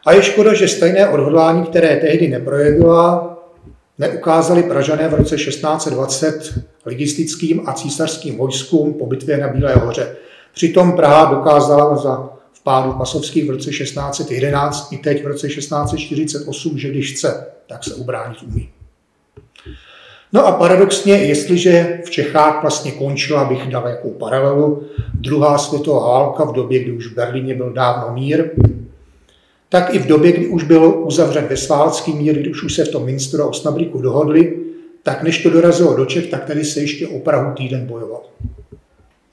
A 0.06 0.14
je 0.14 0.24
škoda, 0.24 0.54
že 0.54 0.68
stejné 0.68 1.10
odhodlání, 1.10 1.64
které 1.64 1.96
tehdy 1.96 2.28
neprojevila, 2.28 3.38
neukázali 3.98 4.64
Pražané 4.64 5.08
v 5.08 5.14
roce 5.14 5.36
1620 5.36 6.60
ligistickým 6.86 7.62
a 7.66 7.74
císařským 7.74 8.38
vojskům 8.38 8.94
po 8.94 9.06
bitvě 9.06 9.38
na 9.38 9.48
Bílé 9.48 9.74
hoře. 9.74 10.16
Přitom 10.54 10.92
Praha 10.92 11.26
dokázala 11.26 11.96
za 11.96 12.30
vpádu 12.70 12.94
pasovských 12.94 13.48
v 13.48 13.50
roce 13.50 13.70
1611 13.70 14.94
i 14.94 14.98
teď 14.98 15.24
v 15.24 15.28
roce 15.28 15.48
1648, 15.48 16.78
že 16.78 16.90
když 16.90 17.14
chce, 17.14 17.46
tak 17.68 17.84
se 17.84 17.94
ubránit 17.94 18.38
umí. 18.44 18.70
No 20.34 20.48
a 20.48 20.52
paradoxně, 20.52 21.14
jestliže 21.14 22.02
v 22.06 22.10
Čechách 22.10 22.62
vlastně 22.62 22.92
končila, 22.92 23.46
bych 23.46 23.68
dal 23.68 23.88
jakou 23.88 24.10
paralelu, 24.10 24.84
druhá 25.14 25.58
světová 25.58 26.00
válka 26.00 26.44
v 26.44 26.54
době, 26.54 26.80
kdy 26.80 26.92
už 26.92 27.08
v 27.08 27.16
Berlíně 27.16 27.56
byl 27.56 27.74
dávno 27.74 28.14
mír, 28.14 28.50
tak 29.70 29.96
i 29.96 30.00
v 30.00 30.08
době, 30.08 30.32
kdy 30.32 30.48
už 30.48 30.64
byl 30.64 31.04
uzavřen 31.06 31.48
Vesválský 31.48 32.14
mír, 32.14 32.40
kdy 32.40 32.50
už 32.50 32.76
se 32.76 32.86
v 32.86 32.92
tom 32.92 33.06
Minsteru 33.06 33.44
a 33.44 33.48
Osnabriku 33.48 34.02
dohodli, 34.02 34.58
tak 35.04 35.24
než 35.24 35.44
to 35.44 35.50
dorazilo 35.50 35.96
do 35.96 36.06
Čech, 36.06 36.28
tak 36.28 36.46
tady 36.46 36.66
se 36.66 36.80
ještě 36.80 37.08
o 37.08 37.20
Prahu 37.20 37.54
týden 37.56 37.88
bojoval. 37.88 38.22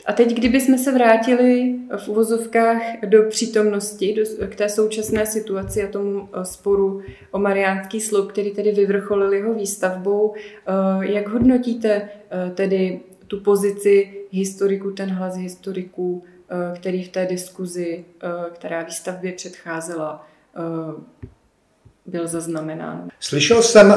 A 0.07 0.13
teď, 0.13 0.35
kdybychom 0.35 0.79
se 0.79 0.93
vrátili 0.93 1.75
v 1.97 2.09
uvozovkách 2.09 2.83
do 3.07 3.23
přítomnosti, 3.23 4.15
do, 4.15 4.47
k 4.47 4.57
té 4.57 4.69
současné 4.69 5.27
situaci 5.27 5.85
a 5.85 5.89
tomu 5.89 6.29
eh, 6.33 6.45
sporu 6.45 7.03
o 7.31 7.39
Mariánský 7.39 8.01
sloup, 8.01 8.33
který 8.33 8.51
tedy 8.51 8.73
vyvrcholil 8.73 9.33
jeho 9.33 9.55
výstavbou, 9.55 10.35
eh, 10.35 10.73
jak 11.13 11.29
hodnotíte 11.29 11.89
eh, 12.31 12.51
tedy 12.55 13.01
tu 13.27 13.41
pozici 13.41 14.13
historiků, 14.31 14.91
ten 14.91 15.09
hlas 15.09 15.37
historiků, 15.37 16.25
který 16.75 17.05
v 17.05 17.09
té 17.09 17.27
diskuzi, 17.27 18.05
která 18.53 18.83
výstavbě 18.83 19.33
předcházela, 19.33 20.27
byl 22.07 22.27
zaznamenán. 22.27 23.09
Slyšel 23.21 23.63
jsem 23.63 23.95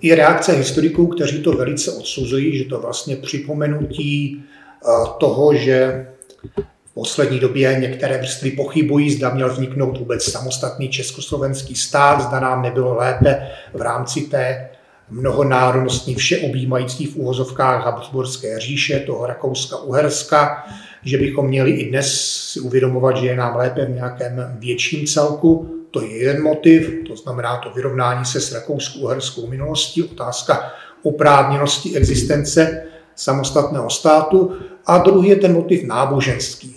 i 0.00 0.14
reakce 0.14 0.52
historiků, 0.52 1.06
kteří 1.06 1.42
to 1.42 1.52
velice 1.52 1.92
odsuzují, 1.92 2.58
že 2.58 2.64
to 2.64 2.80
vlastně 2.80 3.16
připomenutí 3.16 4.44
toho, 5.18 5.54
že 5.54 6.06
v 6.84 6.94
poslední 6.94 7.40
době 7.40 7.76
některé 7.80 8.18
vrstvy 8.18 8.50
pochybují, 8.50 9.10
zda 9.10 9.30
měl 9.30 9.50
vzniknout 9.50 9.98
vůbec 9.98 10.24
samostatný 10.24 10.88
československý 10.88 11.74
stát, 11.74 12.20
zda 12.20 12.40
nám 12.40 12.62
nebylo 12.62 12.94
lépe 12.94 13.48
v 13.74 13.80
rámci 13.80 14.20
té 14.20 14.68
mnohonárodnostní 15.10 16.14
všeobjímající 16.14 17.06
v 17.06 17.16
úvozovkách 17.16 17.84
Habsburské 17.84 18.60
říše, 18.60 19.00
toho 19.00 19.26
Rakouska-Uherska, 19.26 20.62
že 21.04 21.18
bychom 21.18 21.46
měli 21.46 21.70
i 21.70 21.88
dnes 21.88 22.14
si 22.52 22.60
uvědomovat, 22.60 23.16
že 23.16 23.26
je 23.26 23.36
nám 23.36 23.56
lépe 23.56 23.84
v 23.84 23.90
nějakém 23.90 24.56
větším 24.58 25.06
celku. 25.06 25.78
To 25.90 26.02
je 26.02 26.16
jeden 26.16 26.42
motiv, 26.42 26.92
to 27.08 27.16
znamená 27.16 27.56
to 27.56 27.70
vyrovnání 27.70 28.24
se 28.24 28.40
s 28.40 28.52
rakouskou-uherskou 28.52 29.46
minulostí, 29.46 30.02
otázka 30.02 30.72
oprávněnosti 31.02 31.96
existence 31.96 32.82
samostatného 33.14 33.90
státu 33.90 34.56
a 34.86 34.98
druhý 34.98 35.28
je 35.28 35.36
ten 35.36 35.52
motiv 35.52 35.84
náboženský. 35.84 36.76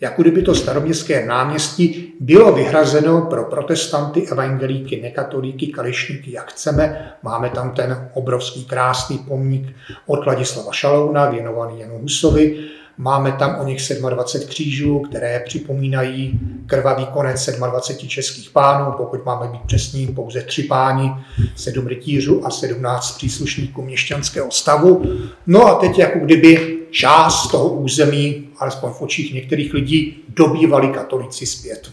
Jako 0.00 0.22
kdyby 0.22 0.42
to 0.42 0.54
staroměstské 0.54 1.26
náměstí 1.26 2.12
bylo 2.20 2.52
vyhrazeno 2.52 3.20
pro 3.20 3.44
protestanty, 3.44 4.28
evangelíky, 4.28 5.00
nekatolíky, 5.02 5.66
kališníky, 5.66 6.32
jak 6.32 6.50
chceme. 6.50 7.12
Máme 7.22 7.50
tam 7.50 7.70
ten 7.70 8.10
obrovský 8.14 8.64
krásný 8.64 9.18
pomník 9.18 9.76
od 10.06 10.26
Ladislava 10.26 10.72
Šalouna, 10.72 11.30
věnovaný 11.30 11.80
Janu 11.80 11.98
Husovi. 11.98 12.58
Máme 12.98 13.32
tam 13.32 13.56
o 13.60 13.64
nich 13.64 13.92
27 14.08 14.48
křížů, 14.48 14.98
které 15.00 15.42
připomínají 15.46 16.40
krvavý 16.66 17.06
konec 17.06 17.50
27 17.68 18.08
českých 18.08 18.50
pánů, 18.50 18.92
pokud 18.96 19.24
máme 19.24 19.48
být 19.48 19.62
přesní, 19.66 20.06
pouze 20.06 20.42
tři 20.42 20.62
páni, 20.62 21.12
sedm 21.56 21.86
rytířů 21.86 22.46
a 22.46 22.50
17 22.50 23.16
příslušníků 23.16 23.82
měšťanského 23.82 24.50
stavu. 24.50 25.02
No 25.46 25.66
a 25.66 25.74
teď 25.74 25.98
jako 25.98 26.18
kdyby 26.18 26.77
část 26.90 27.50
toho 27.50 27.68
území, 27.68 28.48
alespoň 28.58 28.90
v 28.90 29.02
očích 29.02 29.34
některých 29.34 29.74
lidí, 29.74 30.24
dobývali 30.28 30.88
katolici 30.88 31.46
zpět. 31.46 31.90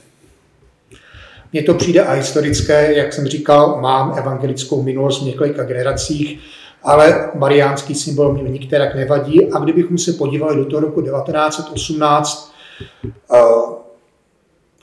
Mně 1.54 1.64
to 1.64 1.74
přijde 1.74 2.02
a 2.02 2.14
historické, 2.14 2.94
jak 2.98 3.14
jsem 3.14 3.28
říkal, 3.28 3.82
mám 3.82 4.14
evangelickou 4.18 4.82
minulost 4.82 5.22
v 5.22 5.26
několika 5.26 5.64
generacích, 5.64 6.40
ale 6.84 7.30
mariánský 7.36 7.96
symbol 7.96 8.34
mě 8.34 8.44
nikterak 8.44 8.96
nevadí. 8.96 9.52
A 9.52 9.60
kdybychom 9.60 9.98
se 9.98 10.14
podívali 10.14 10.56
do 10.56 10.66
toho 10.66 10.80
roku 10.80 11.02
1918, 11.02 12.54
uh, 13.04 13.10
eh, 13.34 13.42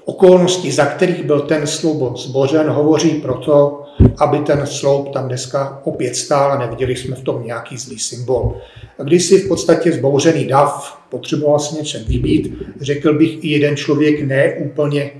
okolnosti, 0.04 0.72
za 0.72 0.86
kterých 0.86 1.24
byl 1.24 1.40
ten 1.40 1.66
sloup 1.66 2.16
zbořen, 2.16 2.70
hovoří 2.70 3.10
proto, 3.10 3.81
aby 4.18 4.38
ten 4.38 4.66
sloup 4.66 5.12
tam 5.12 5.28
dneska 5.28 5.80
opět 5.84 6.16
stál 6.16 6.52
a 6.52 6.58
neviděli 6.58 6.96
jsme 6.96 7.16
v 7.16 7.22
tom 7.22 7.46
nějaký 7.46 7.76
zlý 7.76 7.98
symbol. 7.98 8.56
Když 9.02 9.24
si 9.24 9.38
v 9.38 9.48
podstatě 9.48 9.92
zbouřený 9.92 10.46
dav 10.46 10.98
potřeboval 11.08 11.58
si 11.58 11.74
něčem 11.76 12.04
vybít, 12.04 12.62
řekl 12.80 13.18
bych 13.18 13.44
i 13.44 13.48
jeden 13.48 13.76
člověk 13.76 14.22
ne 14.22 14.54
úplně 14.54 15.10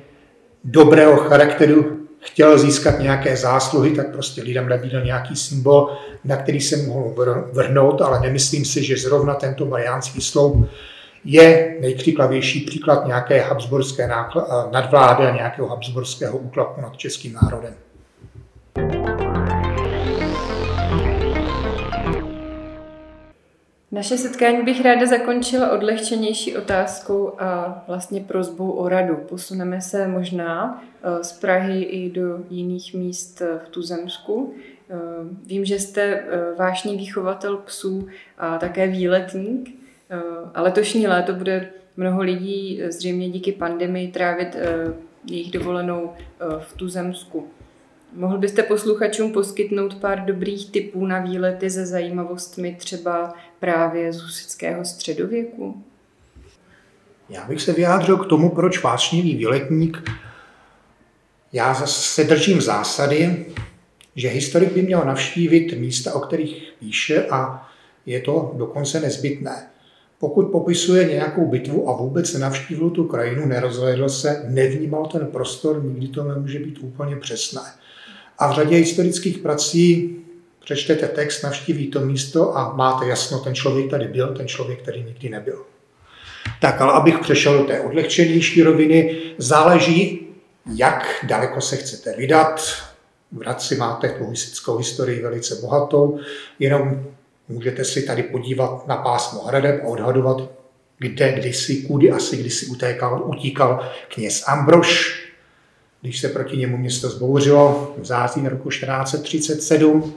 dobrého 0.64 1.16
charakteru, 1.16 1.98
chtěl 2.18 2.58
získat 2.58 2.98
nějaké 3.00 3.36
zásluhy, 3.36 3.90
tak 3.90 4.12
prostě 4.12 4.42
lidem 4.42 4.68
nabídl 4.68 5.00
nějaký 5.00 5.36
symbol, 5.36 5.90
na 6.24 6.36
který 6.36 6.60
se 6.60 6.76
mohl 6.76 7.14
vrhnout, 7.52 8.00
ale 8.00 8.20
nemyslím 8.20 8.64
si, 8.64 8.84
že 8.84 8.96
zrovna 8.96 9.34
tento 9.34 9.66
mariánský 9.66 10.20
sloup 10.20 10.68
je 11.24 11.76
nejkřiklavější 11.80 12.60
příklad 12.60 13.06
nějaké 13.06 13.40
habsburské 13.40 14.08
nadvlády 14.72 15.24
a 15.24 15.36
nějakého 15.36 15.68
habsburského 15.68 16.38
útlaku 16.38 16.80
nad 16.80 16.96
českým 16.96 17.38
národem. 17.42 17.74
Naše 23.92 24.18
setkání 24.18 24.62
bych 24.62 24.84
ráda 24.84 25.06
zakončila 25.06 25.70
odlehčenější 25.70 26.56
otázkou 26.56 27.32
a 27.38 27.84
vlastně 27.86 28.20
prozbou 28.20 28.70
o 28.70 28.88
radu. 28.88 29.16
Posuneme 29.28 29.80
se 29.80 30.08
možná 30.08 30.82
eh, 31.02 31.24
z 31.24 31.32
Prahy 31.32 31.82
i 31.82 32.10
do 32.10 32.38
jiných 32.50 32.94
míst 32.94 33.42
v 33.64 33.68
Tuzemsku. 33.68 34.54
Eh, 34.90 34.94
vím, 35.46 35.64
že 35.64 35.78
jste 35.78 36.02
eh, 36.02 36.24
vášní 36.58 36.96
výchovatel 36.96 37.56
psů 37.56 38.08
a 38.38 38.58
také 38.58 38.86
výletník, 38.86 39.82
a 40.54 40.62
letošní 40.62 41.06
léto 41.06 41.34
bude 41.34 41.70
mnoho 41.96 42.22
lidí 42.22 42.82
zřejmě 42.88 43.30
díky 43.30 43.52
pandemii 43.52 44.08
trávit 44.08 44.56
jejich 45.30 45.50
dovolenou 45.50 46.12
v 46.58 46.76
Tuzemsku. 46.76 47.48
Mohl 48.14 48.38
byste 48.38 48.62
posluchačům 48.62 49.32
poskytnout 49.32 49.94
pár 49.94 50.24
dobrých 50.24 50.70
tipů 50.70 51.06
na 51.06 51.18
výlety 51.18 51.70
se 51.70 51.86
zajímavostmi 51.86 52.76
třeba 52.78 53.34
právě 53.60 54.12
z 54.12 54.20
husického 54.20 54.84
středověku? 54.84 55.82
Já 57.28 57.46
bych 57.48 57.62
se 57.62 57.72
vyjádřil 57.72 58.16
k 58.16 58.28
tomu, 58.28 58.48
proč 58.48 58.82
vášnivý 58.82 59.36
výletník. 59.36 60.10
Já 61.52 61.74
se 61.86 62.24
držím 62.24 62.60
zásady, 62.60 63.46
že 64.16 64.28
historik 64.28 64.72
by 64.72 64.82
měl 64.82 65.04
navštívit 65.04 65.72
místa, 65.78 66.14
o 66.14 66.20
kterých 66.20 66.72
píše 66.78 67.26
a 67.30 67.68
je 68.06 68.20
to 68.20 68.52
dokonce 68.56 69.00
nezbytné. 69.00 69.66
Pokud 70.18 70.42
popisuje 70.42 71.04
nějakou 71.04 71.46
bitvu 71.46 71.88
a 71.88 71.96
vůbec 71.96 72.32
nenavštívil 72.32 72.90
tu 72.90 73.04
krajinu, 73.04 73.46
nerozhledl 73.46 74.08
se, 74.08 74.44
nevnímal 74.48 75.06
ten 75.06 75.26
prostor, 75.26 75.84
nikdy 75.84 76.08
to 76.08 76.24
nemůže 76.24 76.58
být 76.58 76.78
úplně 76.78 77.16
přesné. 77.16 77.62
A 78.38 78.52
v 78.52 78.54
řadě 78.54 78.76
historických 78.76 79.38
prací 79.38 80.16
přečtete 80.64 81.08
text, 81.08 81.42
navštíví 81.42 81.86
to 81.86 82.00
místo 82.00 82.58
a 82.58 82.72
máte 82.76 83.06
jasno, 83.06 83.38
ten 83.38 83.54
člověk 83.54 83.90
tady 83.90 84.08
byl, 84.08 84.34
ten 84.34 84.48
člověk 84.48 84.82
tady 84.82 85.02
nikdy 85.02 85.28
nebyl. 85.28 85.64
Tak, 86.60 86.80
ale 86.80 86.92
abych 86.92 87.18
přešel 87.18 87.58
do 87.58 87.64
té 87.64 87.80
odlehčenější 87.80 88.62
roviny, 88.62 89.16
záleží, 89.38 90.28
jak 90.74 91.24
daleko 91.28 91.60
se 91.60 91.76
chcete 91.76 92.16
vydat. 92.16 92.60
V 93.32 93.40
Hradci 93.40 93.76
máte 93.76 94.08
tu 94.08 94.24
husickou 94.24 94.76
historii 94.76 95.22
velice 95.22 95.54
bohatou, 95.54 96.18
jenom 96.58 97.06
můžete 97.48 97.84
si 97.84 98.02
tady 98.02 98.22
podívat 98.22 98.86
na 98.86 98.96
pásmo 98.96 99.42
hradeb 99.42 99.80
a 99.84 99.86
odhadovat, 99.86 100.50
kde 100.98 101.32
kdysi, 101.32 101.76
kudy 101.76 102.10
asi 102.10 102.36
kdysi 102.36 102.66
utékal, 102.66 103.22
utíkal 103.24 103.90
kněz 104.14 104.44
Ambrož, 104.46 105.22
když 106.02 106.20
se 106.20 106.28
proti 106.28 106.56
němu 106.56 106.76
město 106.76 107.08
zbouřilo 107.10 107.94
v 107.98 108.04
září 108.04 108.48
roku 108.48 108.68
1437. 108.68 110.14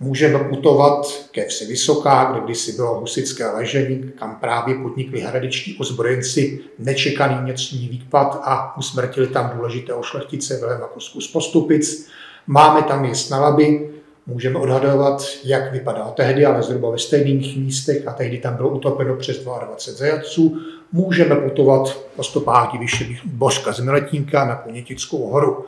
Můžeme 0.00 0.38
putovat 0.38 1.06
ke 1.30 1.46
vsi 1.46 1.66
Vysoká, 1.66 2.24
kde 2.32 2.40
kdysi 2.40 2.72
bylo 2.72 3.00
husické 3.00 3.46
ležení, 3.46 4.12
kam 4.18 4.36
právě 4.40 4.74
podnikli 4.74 5.20
hradičtí 5.20 5.76
ozbrojenci 5.80 6.60
nečekaný 6.78 7.34
vnitřní 7.42 7.88
výpad 7.88 8.40
a 8.42 8.76
usmrtili 8.78 9.26
tam 9.26 9.52
důležitého 9.56 10.02
šlechtice 10.02 10.56
Vilema 10.56 10.86
Kosku 10.86 11.20
z 11.20 11.32
Postupic. 11.32 12.08
Máme 12.46 12.82
tam 12.82 13.04
i 13.04 13.14
snalaby, 13.14 13.90
můžeme 14.26 14.58
odhadovat, 14.58 15.22
jak 15.44 15.72
vypadal 15.72 16.12
tehdy, 16.16 16.46
ale 16.46 16.62
zhruba 16.62 16.90
ve 16.90 16.98
stejných 16.98 17.56
místech 17.56 18.08
a 18.08 18.12
tehdy 18.12 18.38
tam 18.38 18.56
bylo 18.56 18.68
utopeno 18.68 19.16
přes 19.16 19.38
22 19.38 19.76
zajatců. 19.94 20.58
Můžeme 20.96 21.36
putovat 21.36 21.98
po 22.16 22.22
stopách 22.22 22.72
diviše 22.72 23.04
Božka 23.24 23.72
z 23.72 23.80
Miletínka 23.80 24.44
na 24.44 24.56
Konětickou 24.56 25.30
horu. 25.30 25.64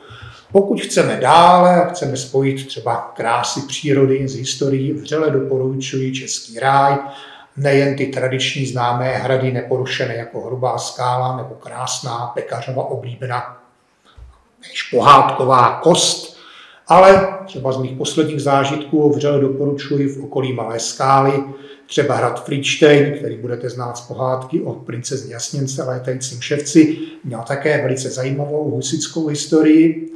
Pokud 0.51 0.81
chceme 0.81 1.17
dále 1.21 1.83
a 1.83 1.89
chceme 1.89 2.17
spojit 2.17 2.67
třeba 2.67 3.11
krásy 3.15 3.61
přírody 3.67 4.27
z 4.27 4.35
historií, 4.35 4.93
vřele 4.93 5.31
doporučuji 5.31 6.13
Český 6.13 6.59
ráj, 6.59 6.97
nejen 7.57 7.95
ty 7.95 8.05
tradiční 8.05 8.65
známé 8.65 9.17
hrady 9.17 9.51
neporušené 9.51 10.15
jako 10.15 10.41
Hrubá 10.41 10.77
skála 10.77 11.37
nebo 11.37 11.55
krásná 11.55 12.31
pekařova 12.35 12.83
oblíbená 12.83 13.57
pohádková 14.91 15.79
kost, 15.83 16.37
ale 16.87 17.37
třeba 17.45 17.71
z 17.71 17.77
mých 17.77 17.97
posledních 17.97 18.41
zážitků 18.41 19.13
vřele 19.13 19.39
doporučuji 19.39 20.07
v 20.07 20.23
okolí 20.23 20.53
Malé 20.53 20.79
skály, 20.79 21.43
třeba 21.87 22.15
hrad 22.15 22.45
Friedstein, 22.45 23.13
který 23.13 23.37
budete 23.37 23.69
znát 23.69 23.97
z 23.97 24.01
pohádky 24.01 24.61
o 24.61 24.73
princezně 24.73 25.33
Jasněnce 25.33 25.83
létajícím 25.83 26.41
ševci, 26.41 26.97
měl 27.23 27.43
také 27.47 27.81
velice 27.81 28.09
zajímavou 28.09 28.71
husickou 28.71 29.27
historii. 29.27 30.11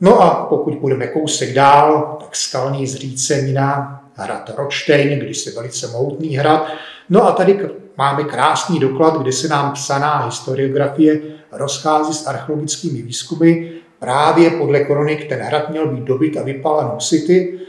No 0.00 0.20
a 0.22 0.46
pokud 0.46 0.74
půjdeme 0.74 1.06
kousek 1.06 1.54
dál, 1.54 2.16
tak 2.20 2.36
skalní 2.36 2.86
zřícenina, 2.86 4.00
hrad 4.14 4.50
Ročtejn, 4.56 5.18
když 5.18 5.38
se 5.38 5.50
velice 5.50 5.86
mohutný 5.86 6.36
hrad. 6.36 6.66
No 7.10 7.26
a 7.26 7.32
tady 7.32 7.70
máme 7.96 8.24
krásný 8.24 8.78
doklad, 8.78 9.16
kde 9.22 9.32
se 9.32 9.48
nám 9.48 9.72
psaná 9.72 10.24
historiografie 10.24 11.20
rozchází 11.52 12.14
s 12.14 12.26
archeologickými 12.26 13.02
výzkumy. 13.02 13.70
Právě 13.98 14.50
podle 14.50 14.80
kronik 14.80 15.28
ten 15.28 15.40
hrad 15.40 15.70
měl 15.70 15.88
být 15.88 16.04
dobyt 16.04 16.36
a 16.36 16.42
vypalen 16.42 16.86
husity. 16.86 17.60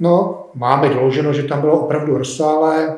No, 0.00 0.46
máme 0.54 0.88
doloženo, 0.88 1.32
že 1.32 1.42
tam 1.42 1.60
bylo 1.60 1.80
opravdu 1.80 2.18
rozsáhlé 2.18 2.96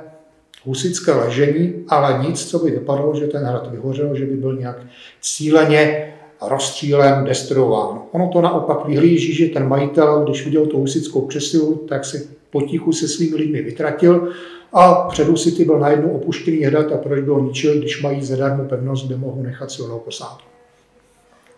husické 0.64 1.12
ležení, 1.12 1.84
ale 1.88 2.24
nic, 2.28 2.50
co 2.50 2.58
by 2.58 2.70
vypadalo, 2.70 3.16
že 3.16 3.26
ten 3.26 3.44
hrad 3.44 3.70
vyhořel, 3.70 4.16
že 4.16 4.26
by 4.26 4.36
byl 4.36 4.56
nějak 4.56 4.76
cíleně 5.20 6.12
rozstřílen, 6.48 7.24
destruován. 7.24 8.02
Ono 8.12 8.28
to 8.28 8.40
naopak 8.40 8.86
vyhlíží, 8.86 9.34
že 9.34 9.46
ten 9.46 9.68
majitel, 9.68 10.24
když 10.24 10.44
viděl 10.44 10.66
tu 10.66 10.78
husickou 10.78 11.26
přesilu, 11.26 11.74
tak 11.74 12.04
se 12.04 12.22
potichu 12.50 12.92
se 12.92 13.08
svými 13.08 13.36
lidmi 13.36 13.62
vytratil 13.62 14.32
a 14.72 14.94
před 14.94 15.28
husity 15.28 15.64
byl 15.64 15.78
najednou 15.78 16.10
opuštěný 16.10 16.58
hrad 16.58 16.92
a 16.92 16.96
proč 16.96 17.24
byl 17.24 17.40
ničil, 17.40 17.78
když 17.78 18.02
mají 18.02 18.24
zadarmo 18.24 18.64
pevnost, 18.64 19.06
kde 19.06 19.16
mohou 19.16 19.42
nechat 19.42 19.70
silnou 19.70 19.98
posádku. 19.98 20.48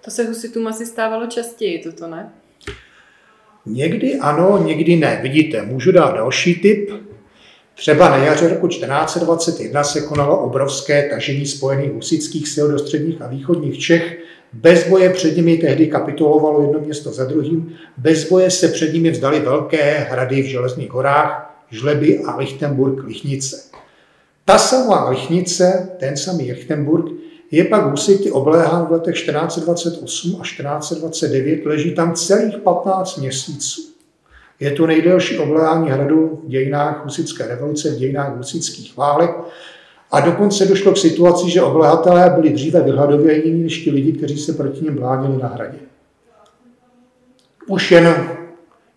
To 0.04 0.10
se 0.10 0.24
husitům 0.24 0.66
asi 0.66 0.86
stávalo 0.86 1.26
častěji, 1.26 1.78
toto 1.78 2.06
ne? 2.06 2.32
Někdy 3.68 4.18
ano, 4.18 4.62
někdy 4.66 4.96
ne. 4.96 5.18
Vidíte, 5.22 5.62
můžu 5.62 5.92
dát 5.92 6.14
další 6.14 6.54
tip. 6.54 6.90
Třeba 7.74 8.08
na 8.08 8.16
jaře 8.16 8.48
roku 8.48 8.68
1421 8.68 9.84
se 9.84 10.00
konalo 10.00 10.38
obrovské 10.38 11.08
tažení 11.10 11.46
spojených 11.46 11.92
husických 11.92 12.48
sil 12.54 12.66
do 12.68 12.78
středních 12.78 13.22
a 13.22 13.26
východních 13.26 13.78
Čech 13.78 14.18
bez 14.52 14.88
boje 14.88 15.10
před 15.10 15.36
nimi 15.36 15.56
tehdy 15.56 15.86
kapitulovalo 15.86 16.62
jedno 16.62 16.80
město 16.80 17.12
za 17.12 17.24
druhým. 17.24 17.74
Bez 17.96 18.28
boje 18.28 18.50
se 18.50 18.68
před 18.68 18.92
nimi 18.92 19.10
vzdali 19.10 19.40
velké 19.40 19.98
hrady 19.98 20.42
v 20.42 20.46
Železných 20.46 20.90
horách, 20.90 21.54
Žleby 21.70 22.18
a 22.18 22.36
Lichtenburg, 22.36 23.04
Lichnice. 23.04 23.62
Ta 24.44 24.58
samá 24.58 25.10
Lichnice, 25.10 25.90
ten 26.00 26.16
samý 26.16 26.52
Lichtenburg, 26.52 27.12
je 27.50 27.64
pak 27.64 27.90
husity 27.90 28.30
obléhán 28.30 28.86
v 28.86 28.92
letech 28.92 29.14
1428 29.14 30.36
a 30.40 30.42
1429, 30.42 31.66
leží 31.66 31.94
tam 31.94 32.14
celých 32.14 32.56
15 32.56 33.16
měsíců. 33.16 33.82
Je 34.60 34.70
to 34.70 34.86
nejdelší 34.86 35.38
obléhání 35.38 35.90
hradu 35.90 36.40
v 36.44 36.48
dějinách 36.48 37.04
husické 37.04 37.46
revoluce, 37.46 37.90
v 37.90 37.98
dějinách 37.98 38.36
husických 38.36 38.96
válek 38.96 39.30
a 40.10 40.20
dokonce 40.20 40.66
došlo 40.66 40.92
k 40.92 40.98
situaci, 40.98 41.50
že 41.50 41.62
oblehatelé 41.62 42.30
byli 42.30 42.50
dříve 42.50 42.82
vyhladovění 42.82 43.62
než 43.62 43.84
ti 43.84 43.90
lidi, 43.90 44.12
kteří 44.12 44.38
se 44.38 44.52
proti 44.52 44.84
ním 44.84 44.94
bránili 44.94 45.42
na 45.42 45.48
hradě. 45.48 45.78
Už 47.68 47.90
jen 47.90 48.28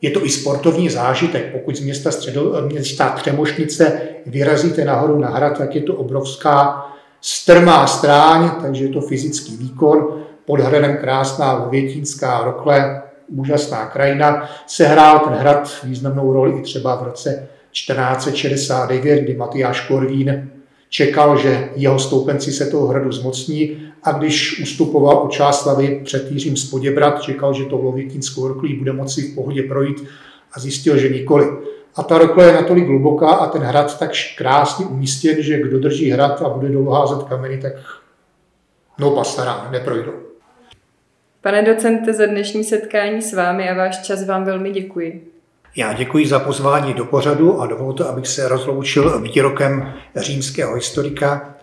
je 0.01 0.11
to 0.11 0.25
i 0.25 0.29
sportovní 0.29 0.89
zážitek. 0.89 1.51
Pokud 1.51 1.75
z 1.75 1.79
města, 1.79 2.11
středo, 2.11 2.61
města 2.67 3.09
Třemošnice 3.09 4.01
vyrazíte 4.25 4.85
nahoru 4.85 5.19
na 5.19 5.29
hrad, 5.29 5.57
tak 5.57 5.75
je 5.75 5.81
to 5.81 5.95
obrovská 5.95 6.90
strmá 7.21 7.87
stráň, 7.87 8.51
takže 8.61 8.83
je 8.83 8.89
to 8.89 9.01
fyzický 9.01 9.57
výkon. 9.57 10.23
Pod 10.45 10.59
hradem 10.59 10.97
krásná 10.97 11.53
Lovětínská 11.53 12.43
rokle, 12.43 13.01
úžasná 13.27 13.85
krajina. 13.85 14.49
Sehrál 14.67 15.19
ten 15.19 15.33
hrad 15.33 15.77
významnou 15.83 16.33
roli 16.33 16.59
i 16.59 16.61
třeba 16.61 16.95
v 16.95 17.03
roce 17.03 17.47
1469, 17.71 19.21
kdy 19.21 19.35
Matyáš 19.35 19.87
Korvín 19.87 20.49
čekal, 20.89 21.37
že 21.37 21.69
jeho 21.75 21.99
stoupenci 21.99 22.51
se 22.51 22.65
toho 22.65 22.87
hradu 22.87 23.11
zmocní 23.11 23.77
a 24.03 24.11
když 24.11 24.61
ustupoval 24.61 25.17
od 25.17 25.31
Čáslavy 25.31 26.01
před 26.03 26.31
Jiřím 26.31 26.57
z 26.57 26.69
Poděbrat, 26.69 27.21
čekal, 27.21 27.53
že 27.53 27.65
to 27.65 27.77
Lovětínskou 27.77 28.47
roklí 28.47 28.73
bude 28.73 28.93
moci 28.93 29.21
v 29.21 29.35
pohodě 29.35 29.63
projít 29.63 30.03
a 30.53 30.59
zjistil, 30.59 30.97
že 30.97 31.09
nikoli. 31.09 31.47
A 31.95 32.03
ta 32.03 32.17
rokle 32.17 32.45
je 32.45 32.53
natolik 32.53 32.87
hluboká 32.87 33.29
a 33.29 33.47
ten 33.47 33.61
hrad 33.61 33.99
tak 33.99 34.11
krásně 34.37 34.85
umístěn, 34.85 35.41
že 35.41 35.61
kdo 35.61 35.79
drží 35.79 36.09
hrad 36.09 36.41
a 36.41 36.49
bude 36.49 36.69
dolů 36.69 36.89
házet 36.89 37.23
kameny, 37.23 37.57
tak 37.57 37.73
no 38.99 39.11
pasará, 39.11 39.67
neprojdou. 39.71 40.13
Pane 41.41 41.61
docente, 41.61 42.13
za 42.13 42.25
dnešní 42.25 42.63
setkání 42.63 43.21
s 43.21 43.33
vámi 43.33 43.69
a 43.69 43.73
váš 43.73 44.01
čas 44.01 44.25
vám 44.25 44.43
velmi 44.43 44.71
děkuji. 44.71 45.31
Já 45.75 45.93
děkuji 45.93 46.27
za 46.27 46.39
pozvání 46.39 46.93
do 46.93 47.05
pořadu 47.05 47.61
a 47.61 47.67
dovolte, 47.67 48.03
abych 48.03 48.27
se 48.27 48.47
rozloučil 48.47 49.21
výrokem 49.21 49.93
římského 50.15 50.75
historika 50.75 51.55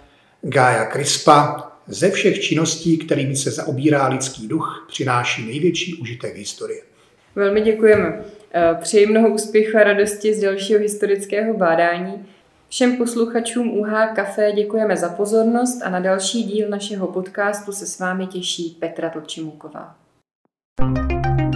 Gaia 0.42 0.90
Crispa. 0.92 1.72
Ze 1.86 2.10
všech 2.10 2.40
činností, 2.40 2.98
kterými 2.98 3.36
se 3.36 3.50
zaobírá 3.50 4.08
lidský 4.08 4.48
duch, 4.48 4.86
přináší 4.88 5.46
největší 5.46 5.94
užitek 5.94 6.36
historie. 6.36 6.82
Velmi 7.34 7.60
děkujeme. 7.60 8.24
Eh, 8.54 8.74
přeji 8.80 9.06
mnoho 9.06 9.28
úspěchu 9.28 9.76
a 9.78 9.84
radosti 9.84 10.34
z 10.34 10.40
dalšího 10.40 10.80
historického 10.80 11.54
bádání. 11.54 12.26
Všem 12.68 12.96
posluchačům 12.96 13.78
UH 13.78 14.14
Café 14.14 14.52
děkujeme 14.52 14.96
za 14.96 15.08
pozornost 15.08 15.82
a 15.82 15.90
na 15.90 16.00
další 16.00 16.42
díl 16.42 16.68
našeho 16.68 17.06
podcastu 17.06 17.72
se 17.72 17.86
s 17.86 17.98
vámi 17.98 18.26
těší 18.26 18.76
Petra 18.80 19.10
Tlčimuková. 19.10 19.94
thank 20.78 21.40
you 21.40 21.47